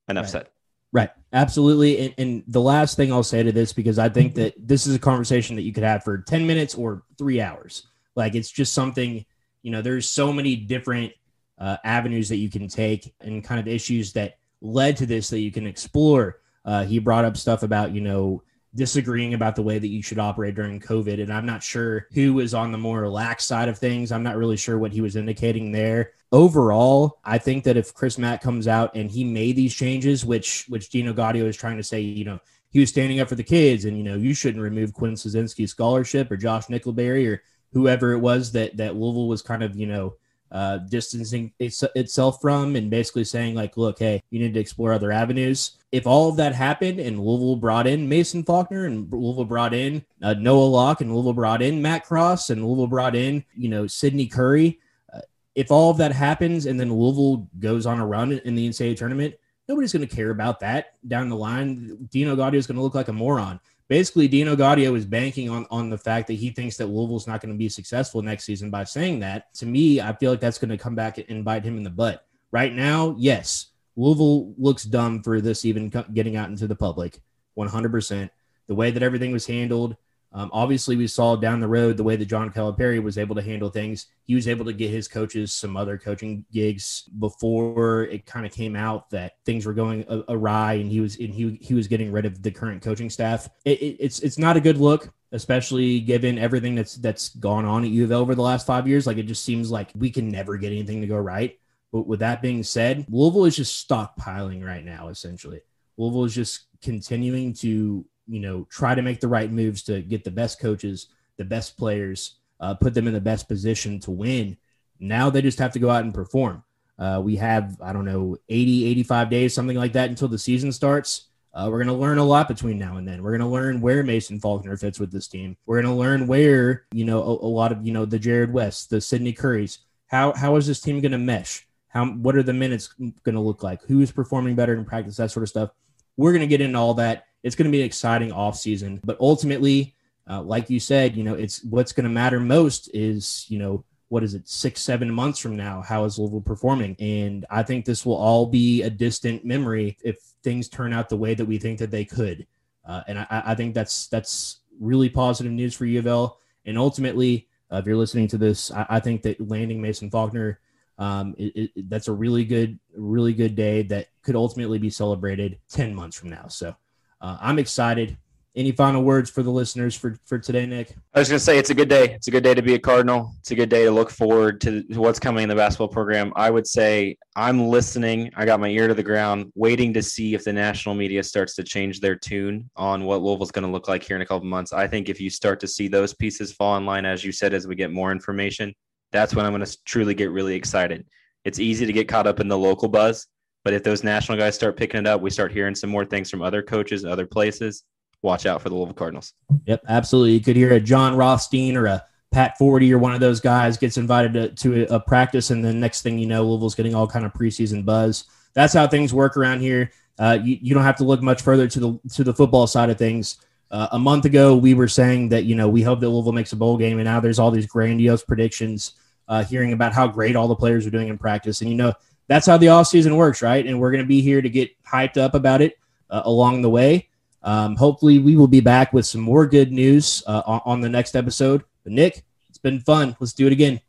Enough 0.08 0.24
right. 0.24 0.30
said. 0.30 0.48
Right. 0.92 1.10
Absolutely. 1.32 1.98
And, 1.98 2.14
and, 2.16 2.44
the 2.48 2.60
last 2.60 2.96
thing 2.96 3.12
I'll 3.12 3.22
say 3.22 3.42
to 3.42 3.52
this, 3.52 3.74
because 3.74 3.98
I 3.98 4.08
think 4.08 4.34
that 4.36 4.54
this 4.58 4.86
is 4.86 4.94
a 4.94 4.98
conversation 4.98 5.56
that 5.56 5.62
you 5.62 5.72
could 5.72 5.82
have 5.82 6.02
for 6.02 6.18
10 6.18 6.46
minutes 6.46 6.74
or 6.74 7.02
three 7.18 7.40
hours. 7.40 7.86
Like 8.16 8.34
it's 8.34 8.50
just 8.50 8.72
something, 8.72 9.24
you 9.62 9.70
know, 9.70 9.82
there's 9.82 10.08
so 10.08 10.32
many 10.32 10.56
different 10.56 11.12
uh, 11.58 11.76
avenues 11.84 12.30
that 12.30 12.36
you 12.36 12.48
can 12.48 12.68
take 12.68 13.14
and 13.20 13.44
kind 13.44 13.60
of 13.60 13.68
issues 13.68 14.14
that 14.14 14.38
led 14.62 14.96
to 14.96 15.06
this 15.06 15.28
that 15.30 15.40
you 15.40 15.52
can 15.52 15.66
explore. 15.66 16.40
Uh, 16.64 16.84
he 16.84 16.98
brought 16.98 17.24
up 17.24 17.36
stuff 17.36 17.62
about, 17.62 17.92
you 17.92 18.00
know, 18.00 18.42
disagreeing 18.78 19.34
about 19.34 19.56
the 19.56 19.62
way 19.62 19.78
that 19.78 19.88
you 19.88 20.02
should 20.02 20.18
operate 20.18 20.54
during 20.54 20.80
COVID. 20.80 21.20
And 21.20 21.32
I'm 21.32 21.44
not 21.44 21.62
sure 21.62 22.06
who 22.12 22.34
was 22.34 22.54
on 22.54 22.72
the 22.72 22.78
more 22.78 23.08
lax 23.08 23.44
side 23.44 23.68
of 23.68 23.76
things. 23.76 24.12
I'm 24.12 24.22
not 24.22 24.36
really 24.36 24.56
sure 24.56 24.78
what 24.78 24.92
he 24.92 25.00
was 25.00 25.16
indicating 25.16 25.72
there. 25.72 26.12
Overall, 26.30 27.18
I 27.24 27.38
think 27.38 27.64
that 27.64 27.76
if 27.76 27.92
Chris 27.92 28.16
Mack 28.16 28.40
comes 28.40 28.68
out 28.68 28.94
and 28.94 29.10
he 29.10 29.24
made 29.24 29.56
these 29.56 29.74
changes, 29.74 30.24
which 30.24 30.64
which 30.68 30.90
Dino 30.90 31.12
Gaudio 31.12 31.44
is 31.44 31.56
trying 31.56 31.76
to 31.76 31.82
say, 31.82 32.00
you 32.00 32.24
know, 32.24 32.38
he 32.70 32.80
was 32.80 32.88
standing 32.88 33.18
up 33.20 33.28
for 33.28 33.34
the 33.34 33.42
kids 33.42 33.84
and 33.84 33.98
you 33.98 34.04
know, 34.04 34.16
you 34.16 34.32
shouldn't 34.32 34.62
remove 34.62 34.94
Quinn 34.94 35.14
Slazinski's 35.14 35.72
scholarship 35.72 36.30
or 36.30 36.36
Josh 36.36 36.66
Nickelberry 36.66 37.28
or 37.28 37.42
whoever 37.72 38.12
it 38.12 38.20
was 38.20 38.52
that 38.52 38.76
that 38.76 38.94
Louisville 38.94 39.28
was 39.28 39.42
kind 39.42 39.62
of, 39.62 39.76
you 39.76 39.86
know, 39.86 40.14
uh, 40.50 40.78
distancing 40.78 41.52
its, 41.58 41.82
itself 41.94 42.40
from 42.40 42.76
and 42.76 42.90
basically 42.90 43.24
saying 43.24 43.54
like, 43.54 43.76
look, 43.76 43.98
hey, 43.98 44.22
you 44.30 44.38
need 44.38 44.54
to 44.54 44.60
explore 44.60 44.92
other 44.92 45.12
avenues. 45.12 45.72
If 45.92 46.06
all 46.06 46.28
of 46.28 46.36
that 46.36 46.54
happened 46.54 47.00
and 47.00 47.20
Louisville 47.20 47.56
brought 47.56 47.86
in 47.86 48.08
Mason 48.08 48.42
Faulkner 48.42 48.86
and 48.86 49.10
Louisville 49.12 49.44
brought 49.44 49.74
in 49.74 50.04
uh, 50.22 50.34
Noah 50.34 50.64
Locke 50.64 51.00
and 51.00 51.12
Louisville 51.12 51.32
brought 51.32 51.62
in 51.62 51.82
Matt 51.82 52.04
Cross 52.04 52.50
and 52.50 52.64
Louisville 52.64 52.86
brought 52.86 53.16
in, 53.16 53.44
you 53.56 53.68
know, 53.68 53.86
Sydney 53.86 54.26
Curry. 54.26 54.78
Uh, 55.12 55.20
if 55.54 55.70
all 55.70 55.90
of 55.90 55.96
that 55.98 56.12
happens 56.12 56.66
and 56.66 56.78
then 56.78 56.92
Louisville 56.92 57.48
goes 57.58 57.86
on 57.86 58.00
a 58.00 58.06
run 58.06 58.32
in 58.32 58.54
the 58.54 58.68
NCAA 58.68 58.96
tournament, 58.96 59.34
nobody's 59.68 59.92
going 59.92 60.06
to 60.06 60.14
care 60.14 60.30
about 60.30 60.60
that 60.60 60.94
down 61.06 61.28
the 61.28 61.36
line. 61.36 62.08
Dino 62.10 62.36
Gaudio 62.36 62.54
is 62.54 62.66
going 62.66 62.76
to 62.76 62.82
look 62.82 62.94
like 62.94 63.08
a 63.08 63.12
moron 63.12 63.60
basically 63.88 64.28
Dino 64.28 64.54
Gaudio 64.54 64.96
is 64.96 65.04
banking 65.04 65.50
on 65.50 65.66
on 65.70 65.90
the 65.90 65.98
fact 65.98 66.26
that 66.28 66.34
he 66.34 66.50
thinks 66.50 66.76
that 66.76 66.86
Louisville's 66.86 67.26
not 67.26 67.40
going 67.40 67.52
to 67.52 67.58
be 67.58 67.68
successful 67.68 68.22
next 68.22 68.44
season 68.44 68.70
by 68.70 68.84
saying 68.84 69.20
that. 69.20 69.52
To 69.54 69.66
me, 69.66 70.00
I 70.00 70.14
feel 70.14 70.30
like 70.30 70.40
that's 70.40 70.58
going 70.58 70.70
to 70.70 70.78
come 70.78 70.94
back 70.94 71.18
and 71.28 71.44
bite 71.44 71.64
him 71.64 71.76
in 71.76 71.82
the 71.82 71.90
butt. 71.90 72.26
Right 72.50 72.72
now, 72.72 73.16
yes, 73.18 73.68
Louisville 73.96 74.54
looks 74.56 74.84
dumb 74.84 75.22
for 75.22 75.40
this 75.40 75.64
even 75.64 75.90
getting 76.14 76.36
out 76.36 76.50
into 76.50 76.66
the 76.66 76.76
public. 76.76 77.20
100%. 77.56 78.30
The 78.68 78.74
way 78.74 78.90
that 78.90 79.02
everything 79.02 79.32
was 79.32 79.46
handled, 79.46 79.96
um, 80.32 80.50
obviously, 80.52 80.96
we 80.96 81.06
saw 81.06 81.36
down 81.36 81.60
the 81.60 81.68
road 81.68 81.96
the 81.96 82.04
way 82.04 82.14
that 82.16 82.26
John 82.26 82.50
Calipari 82.50 83.02
was 83.02 83.16
able 83.16 83.34
to 83.36 83.42
handle 83.42 83.70
things. 83.70 84.06
He 84.24 84.34
was 84.34 84.46
able 84.46 84.66
to 84.66 84.74
get 84.74 84.90
his 84.90 85.08
coaches 85.08 85.54
some 85.54 85.74
other 85.74 85.96
coaching 85.96 86.44
gigs 86.52 87.08
before 87.18 88.04
it 88.04 88.26
kind 88.26 88.44
of 88.44 88.52
came 88.52 88.76
out 88.76 89.08
that 89.10 89.36
things 89.46 89.64
were 89.64 89.72
going 89.72 90.04
awry, 90.28 90.74
and 90.74 90.90
he 90.90 91.00
was 91.00 91.16
and 91.16 91.32
he 91.32 91.58
he 91.62 91.72
was 91.72 91.88
getting 91.88 92.12
rid 92.12 92.26
of 92.26 92.42
the 92.42 92.50
current 92.50 92.82
coaching 92.82 93.08
staff. 93.08 93.48
It, 93.64 93.80
it, 93.80 93.96
it's 94.00 94.20
it's 94.20 94.38
not 94.38 94.58
a 94.58 94.60
good 94.60 94.76
look, 94.76 95.14
especially 95.32 96.00
given 96.00 96.38
everything 96.38 96.74
that's 96.74 96.96
that's 96.96 97.30
gone 97.30 97.64
on 97.64 97.84
at 97.84 97.90
U 97.90 98.04
of 98.04 98.12
L 98.12 98.20
over 98.20 98.34
the 98.34 98.42
last 98.42 98.66
five 98.66 98.86
years. 98.86 99.06
Like 99.06 99.16
it 99.16 99.26
just 99.26 99.44
seems 99.44 99.70
like 99.70 99.90
we 99.96 100.10
can 100.10 100.28
never 100.28 100.58
get 100.58 100.72
anything 100.72 101.00
to 101.00 101.06
go 101.06 101.16
right. 101.16 101.58
But 101.90 102.06
with 102.06 102.20
that 102.20 102.42
being 102.42 102.62
said, 102.62 103.06
Louisville 103.08 103.46
is 103.46 103.56
just 103.56 103.88
stockpiling 103.88 104.62
right 104.62 104.84
now. 104.84 105.08
Essentially, 105.08 105.62
Louisville 105.96 106.26
is 106.26 106.34
just 106.34 106.66
continuing 106.82 107.54
to 107.54 108.04
you 108.28 108.40
know, 108.40 108.66
try 108.70 108.94
to 108.94 109.02
make 109.02 109.20
the 109.20 109.28
right 109.28 109.50
moves 109.50 109.82
to 109.84 110.02
get 110.02 110.24
the 110.24 110.30
best 110.30 110.60
coaches, 110.60 111.08
the 111.36 111.44
best 111.44 111.76
players, 111.76 112.36
uh, 112.60 112.74
put 112.74 112.94
them 112.94 113.06
in 113.08 113.14
the 113.14 113.20
best 113.20 113.48
position 113.48 113.98
to 114.00 114.10
win. 114.10 114.56
Now 115.00 115.30
they 115.30 115.42
just 115.42 115.58
have 115.58 115.72
to 115.72 115.78
go 115.78 115.90
out 115.90 116.04
and 116.04 116.14
perform. 116.14 116.62
Uh, 116.98 117.20
we 117.22 117.36
have, 117.36 117.76
I 117.80 117.92
don't 117.92 118.04
know, 118.04 118.36
80, 118.48 118.86
85 118.86 119.30
days, 119.30 119.54
something 119.54 119.76
like 119.76 119.92
that 119.92 120.08
until 120.08 120.28
the 120.28 120.38
season 120.38 120.72
starts. 120.72 121.28
Uh, 121.54 121.68
we're 121.70 121.82
going 121.82 121.86
to 121.88 121.94
learn 121.94 122.18
a 122.18 122.24
lot 122.24 122.48
between 122.48 122.78
now 122.78 122.96
and 122.96 123.08
then. 123.08 123.22
We're 123.22 123.30
going 123.36 123.40
to 123.40 123.46
learn 123.46 123.80
where 123.80 124.02
Mason 124.02 124.38
Faulkner 124.38 124.76
fits 124.76 125.00
with 125.00 125.10
this 125.10 125.28
team. 125.28 125.56
We're 125.66 125.80
going 125.80 125.92
to 125.92 125.98
learn 125.98 126.26
where, 126.26 126.84
you 126.92 127.04
know, 127.04 127.22
a, 127.22 127.46
a, 127.46 127.50
lot 127.50 127.72
of, 127.72 127.86
you 127.86 127.92
know, 127.92 128.04
the 128.04 128.18
Jarrod 128.18 128.52
West, 128.52 128.90
the 128.90 129.00
Sydney 129.00 129.32
Currys. 129.32 129.78
How, 130.08 130.34
how 130.34 130.56
is 130.56 130.66
this 130.66 130.80
team 130.80 131.00
going 131.00 131.12
to 131.12 131.18
mesh? 131.18 131.66
How, 131.88 132.06
what 132.06 132.36
are 132.36 132.42
the 132.42 132.52
minutes 132.52 132.88
going 132.98 133.34
to 133.34 133.40
look 133.40 133.62
like? 133.62 133.82
Who 133.84 134.00
is 134.00 134.12
performing 134.12 134.56
better 134.56 134.74
in 134.74 134.84
practice? 134.84 135.16
That 135.16 135.30
sort 135.30 135.42
of 135.42 135.48
stuff. 135.48 135.70
We're 136.16 136.32
going 136.32 136.40
to 136.40 136.46
get 136.46 136.60
into 136.60 136.78
all 136.78 136.94
that 136.94 137.24
it's 137.42 137.56
going 137.56 137.70
to 137.70 137.72
be 137.72 137.80
an 137.80 137.86
exciting 137.86 138.30
offseason. 138.30 139.00
But 139.04 139.18
ultimately, 139.20 139.94
uh, 140.28 140.42
like 140.42 140.70
you 140.70 140.80
said, 140.80 141.16
you 141.16 141.24
know, 141.24 141.34
it's 141.34 141.64
what's 141.64 141.92
going 141.92 142.04
to 142.04 142.10
matter 142.10 142.40
most 142.40 142.90
is, 142.94 143.46
you 143.48 143.58
know, 143.58 143.84
what 144.08 144.24
is 144.24 144.34
it, 144.34 144.48
six, 144.48 144.80
seven 144.80 145.12
months 145.12 145.38
from 145.38 145.56
now? 145.56 145.82
How 145.82 146.04
is 146.04 146.18
Louisville 146.18 146.40
performing? 146.40 146.96
And 146.98 147.44
I 147.50 147.62
think 147.62 147.84
this 147.84 148.06
will 148.06 148.16
all 148.16 148.46
be 148.46 148.82
a 148.82 148.90
distant 148.90 149.44
memory 149.44 149.98
if 150.02 150.16
things 150.42 150.68
turn 150.68 150.92
out 150.92 151.08
the 151.08 151.16
way 151.16 151.34
that 151.34 151.44
we 151.44 151.58
think 151.58 151.78
that 151.78 151.90
they 151.90 152.04
could. 152.04 152.46
Uh, 152.86 153.02
and 153.06 153.18
I, 153.18 153.26
I, 153.46 153.54
think 153.54 153.74
that's 153.74 154.06
that's 154.06 154.60
really 154.80 155.10
positive 155.10 155.52
news 155.52 155.74
for 155.74 155.84
U 155.84 155.98
of 155.98 156.06
L. 156.06 156.38
And 156.64 156.78
ultimately, 156.78 157.48
uh, 157.70 157.76
if 157.76 157.86
you're 157.86 157.96
listening 157.96 158.28
to 158.28 158.38
this, 158.38 158.70
I, 158.70 158.86
I 158.88 159.00
think 159.00 159.20
that 159.22 159.46
landing 159.46 159.82
Mason 159.82 160.10
Faulkner 160.10 160.58
um, 160.98 161.34
it, 161.38 161.70
it, 161.76 161.90
that's 161.90 162.08
a 162.08 162.12
really 162.12 162.44
good, 162.44 162.78
really 162.96 163.32
good 163.32 163.54
day 163.54 163.82
that 163.84 164.08
could 164.22 164.34
ultimately 164.34 164.78
be 164.78 164.90
celebrated 164.90 165.58
10 165.70 165.94
months 165.94 166.18
from 166.18 166.30
now. 166.30 166.48
So 166.48 166.74
uh, 167.20 167.38
I'm 167.40 167.58
excited. 167.58 168.16
Any 168.56 168.72
final 168.72 169.04
words 169.04 169.30
for 169.30 169.44
the 169.44 169.50
listeners 169.50 169.94
for, 169.94 170.16
for 170.24 170.36
today, 170.36 170.66
Nick? 170.66 170.96
I 171.14 171.20
was 171.20 171.28
going 171.28 171.38
to 171.38 171.44
say 171.44 171.58
it's 171.58 171.70
a 171.70 171.74
good 171.74 171.88
day. 171.88 172.14
It's 172.14 172.26
a 172.26 172.32
good 172.32 172.42
day 172.42 172.54
to 172.54 172.62
be 172.62 172.74
a 172.74 172.78
Cardinal. 172.78 173.32
It's 173.38 173.52
a 173.52 173.54
good 173.54 173.68
day 173.68 173.84
to 173.84 173.90
look 173.92 174.10
forward 174.10 174.60
to 174.62 174.82
what's 174.94 175.20
coming 175.20 175.44
in 175.44 175.48
the 175.48 175.54
basketball 175.54 175.86
program. 175.86 176.32
I 176.34 176.50
would 176.50 176.66
say 176.66 177.16
I'm 177.36 177.68
listening. 177.68 178.32
I 178.34 178.44
got 178.46 178.58
my 178.58 178.68
ear 178.68 178.88
to 178.88 178.94
the 178.94 179.02
ground, 179.02 179.52
waiting 179.54 179.92
to 179.92 180.02
see 180.02 180.34
if 180.34 180.42
the 180.42 180.52
national 180.52 180.96
media 180.96 181.22
starts 181.22 181.54
to 181.56 181.62
change 181.62 182.00
their 182.00 182.16
tune 182.16 182.68
on 182.74 183.04
what 183.04 183.22
Louisville's 183.22 183.52
going 183.52 183.66
to 183.66 183.70
look 183.70 183.86
like 183.86 184.02
here 184.02 184.16
in 184.16 184.22
a 184.22 184.26
couple 184.26 184.48
months. 184.48 184.72
I 184.72 184.88
think 184.88 185.08
if 185.08 185.20
you 185.20 185.30
start 185.30 185.60
to 185.60 185.68
see 185.68 185.86
those 185.86 186.12
pieces 186.14 186.50
fall 186.50 186.76
in 186.78 186.86
line, 186.86 187.04
as 187.04 187.22
you 187.22 187.30
said, 187.30 187.54
as 187.54 187.68
we 187.68 187.76
get 187.76 187.92
more 187.92 188.10
information, 188.10 188.74
that's 189.12 189.36
when 189.36 189.46
I'm 189.46 189.52
going 189.52 189.64
to 189.64 189.78
truly 189.84 190.14
get 190.14 190.32
really 190.32 190.56
excited. 190.56 191.06
It's 191.44 191.60
easy 191.60 191.86
to 191.86 191.92
get 191.92 192.08
caught 192.08 192.26
up 192.26 192.40
in 192.40 192.48
the 192.48 192.58
local 192.58 192.88
buzz, 192.88 193.26
but 193.68 193.74
if 193.74 193.82
those 193.82 194.02
national 194.02 194.38
guys 194.38 194.54
start 194.54 194.78
picking 194.78 194.98
it 194.98 195.06
up, 195.06 195.20
we 195.20 195.28
start 195.28 195.52
hearing 195.52 195.74
some 195.74 195.90
more 195.90 196.06
things 196.06 196.30
from 196.30 196.40
other 196.40 196.62
coaches, 196.62 197.04
and 197.04 197.12
other 197.12 197.26
places. 197.26 197.84
Watch 198.22 198.46
out 198.46 198.62
for 198.62 198.70
the 198.70 198.74
Louisville 198.74 198.94
Cardinals. 198.94 199.34
Yep, 199.66 199.82
absolutely. 199.86 200.32
You 200.32 200.40
could 200.40 200.56
hear 200.56 200.72
a 200.72 200.80
Jon 200.80 201.14
Rothstein 201.14 201.76
or 201.76 201.84
a 201.84 202.02
Pat 202.30 202.54
Forde 202.58 202.90
or 202.90 202.98
one 202.98 203.12
of 203.12 203.20
those 203.20 203.40
guys 203.40 203.76
gets 203.76 203.98
invited 203.98 204.32
to, 204.32 204.48
to 204.84 204.94
a 204.94 204.98
practice, 204.98 205.50
and 205.50 205.62
the 205.62 205.74
next 205.74 206.00
thing 206.00 206.18
you 206.18 206.24
know, 206.24 206.44
Louisville's 206.44 206.74
getting 206.74 206.94
all 206.94 207.06
kind 207.06 207.26
of 207.26 207.34
preseason 207.34 207.84
buzz. 207.84 208.24
That's 208.54 208.72
how 208.72 208.88
things 208.88 209.12
work 209.12 209.36
around 209.36 209.60
here. 209.60 209.90
Uh, 210.18 210.38
you, 210.42 210.56
you 210.62 210.72
don't 210.72 210.82
have 210.82 210.96
to 210.96 211.04
look 211.04 211.20
much 211.20 211.42
further 211.42 211.68
to 211.68 211.78
the 211.78 212.00
to 212.14 212.24
the 212.24 212.32
football 212.32 212.66
side 212.66 212.88
of 212.88 212.96
things. 212.96 213.36
Uh, 213.70 213.88
a 213.92 213.98
month 213.98 214.24
ago, 214.24 214.56
we 214.56 214.72
were 214.72 214.88
saying 214.88 215.28
that 215.28 215.44
you 215.44 215.54
know 215.54 215.68
we 215.68 215.82
hope 215.82 216.00
that 216.00 216.08
Louisville 216.08 216.32
makes 216.32 216.54
a 216.54 216.56
bowl 216.56 216.78
game, 216.78 217.00
and 217.00 217.04
now 217.04 217.20
there's 217.20 217.38
all 217.38 217.50
these 217.50 217.66
grandiose 217.66 218.24
predictions. 218.24 218.92
Uh, 219.28 219.44
hearing 219.44 219.74
about 219.74 219.92
how 219.92 220.06
great 220.06 220.34
all 220.36 220.48
the 220.48 220.56
players 220.56 220.86
are 220.86 220.90
doing 220.90 221.08
in 221.08 221.18
practice, 221.18 221.60
and 221.60 221.68
you 221.68 221.76
know 221.76 221.92
that's 222.28 222.46
how 222.46 222.56
the 222.56 222.66
offseason 222.66 223.16
works, 223.16 223.42
right? 223.42 223.66
And 223.66 223.80
we're 223.80 223.90
going 223.90 224.04
to 224.04 224.08
be 224.08 224.20
here 224.20 224.40
to 224.40 224.48
get 224.48 224.70
hyped 224.84 225.16
up 225.16 225.34
about 225.34 225.60
it 225.60 225.78
uh, 226.10 226.22
along 226.24 226.62
the 226.62 226.70
way. 226.70 227.08
Um, 227.42 227.76
hopefully, 227.76 228.18
we 228.18 228.36
will 228.36 228.48
be 228.48 228.60
back 228.60 228.92
with 228.92 229.06
some 229.06 229.20
more 229.20 229.46
good 229.46 229.72
news 229.72 230.22
uh, 230.26 230.42
on, 230.46 230.60
on 230.64 230.80
the 230.80 230.88
next 230.88 231.16
episode. 231.16 231.64
But 231.82 231.92
Nick, 231.92 232.24
it's 232.48 232.58
been 232.58 232.80
fun. 232.80 233.16
Let's 233.18 233.32
do 233.32 233.46
it 233.46 233.52
again. 233.52 233.80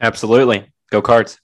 Absolutely. 0.00 0.66
Go 0.90 1.02
cards. 1.02 1.41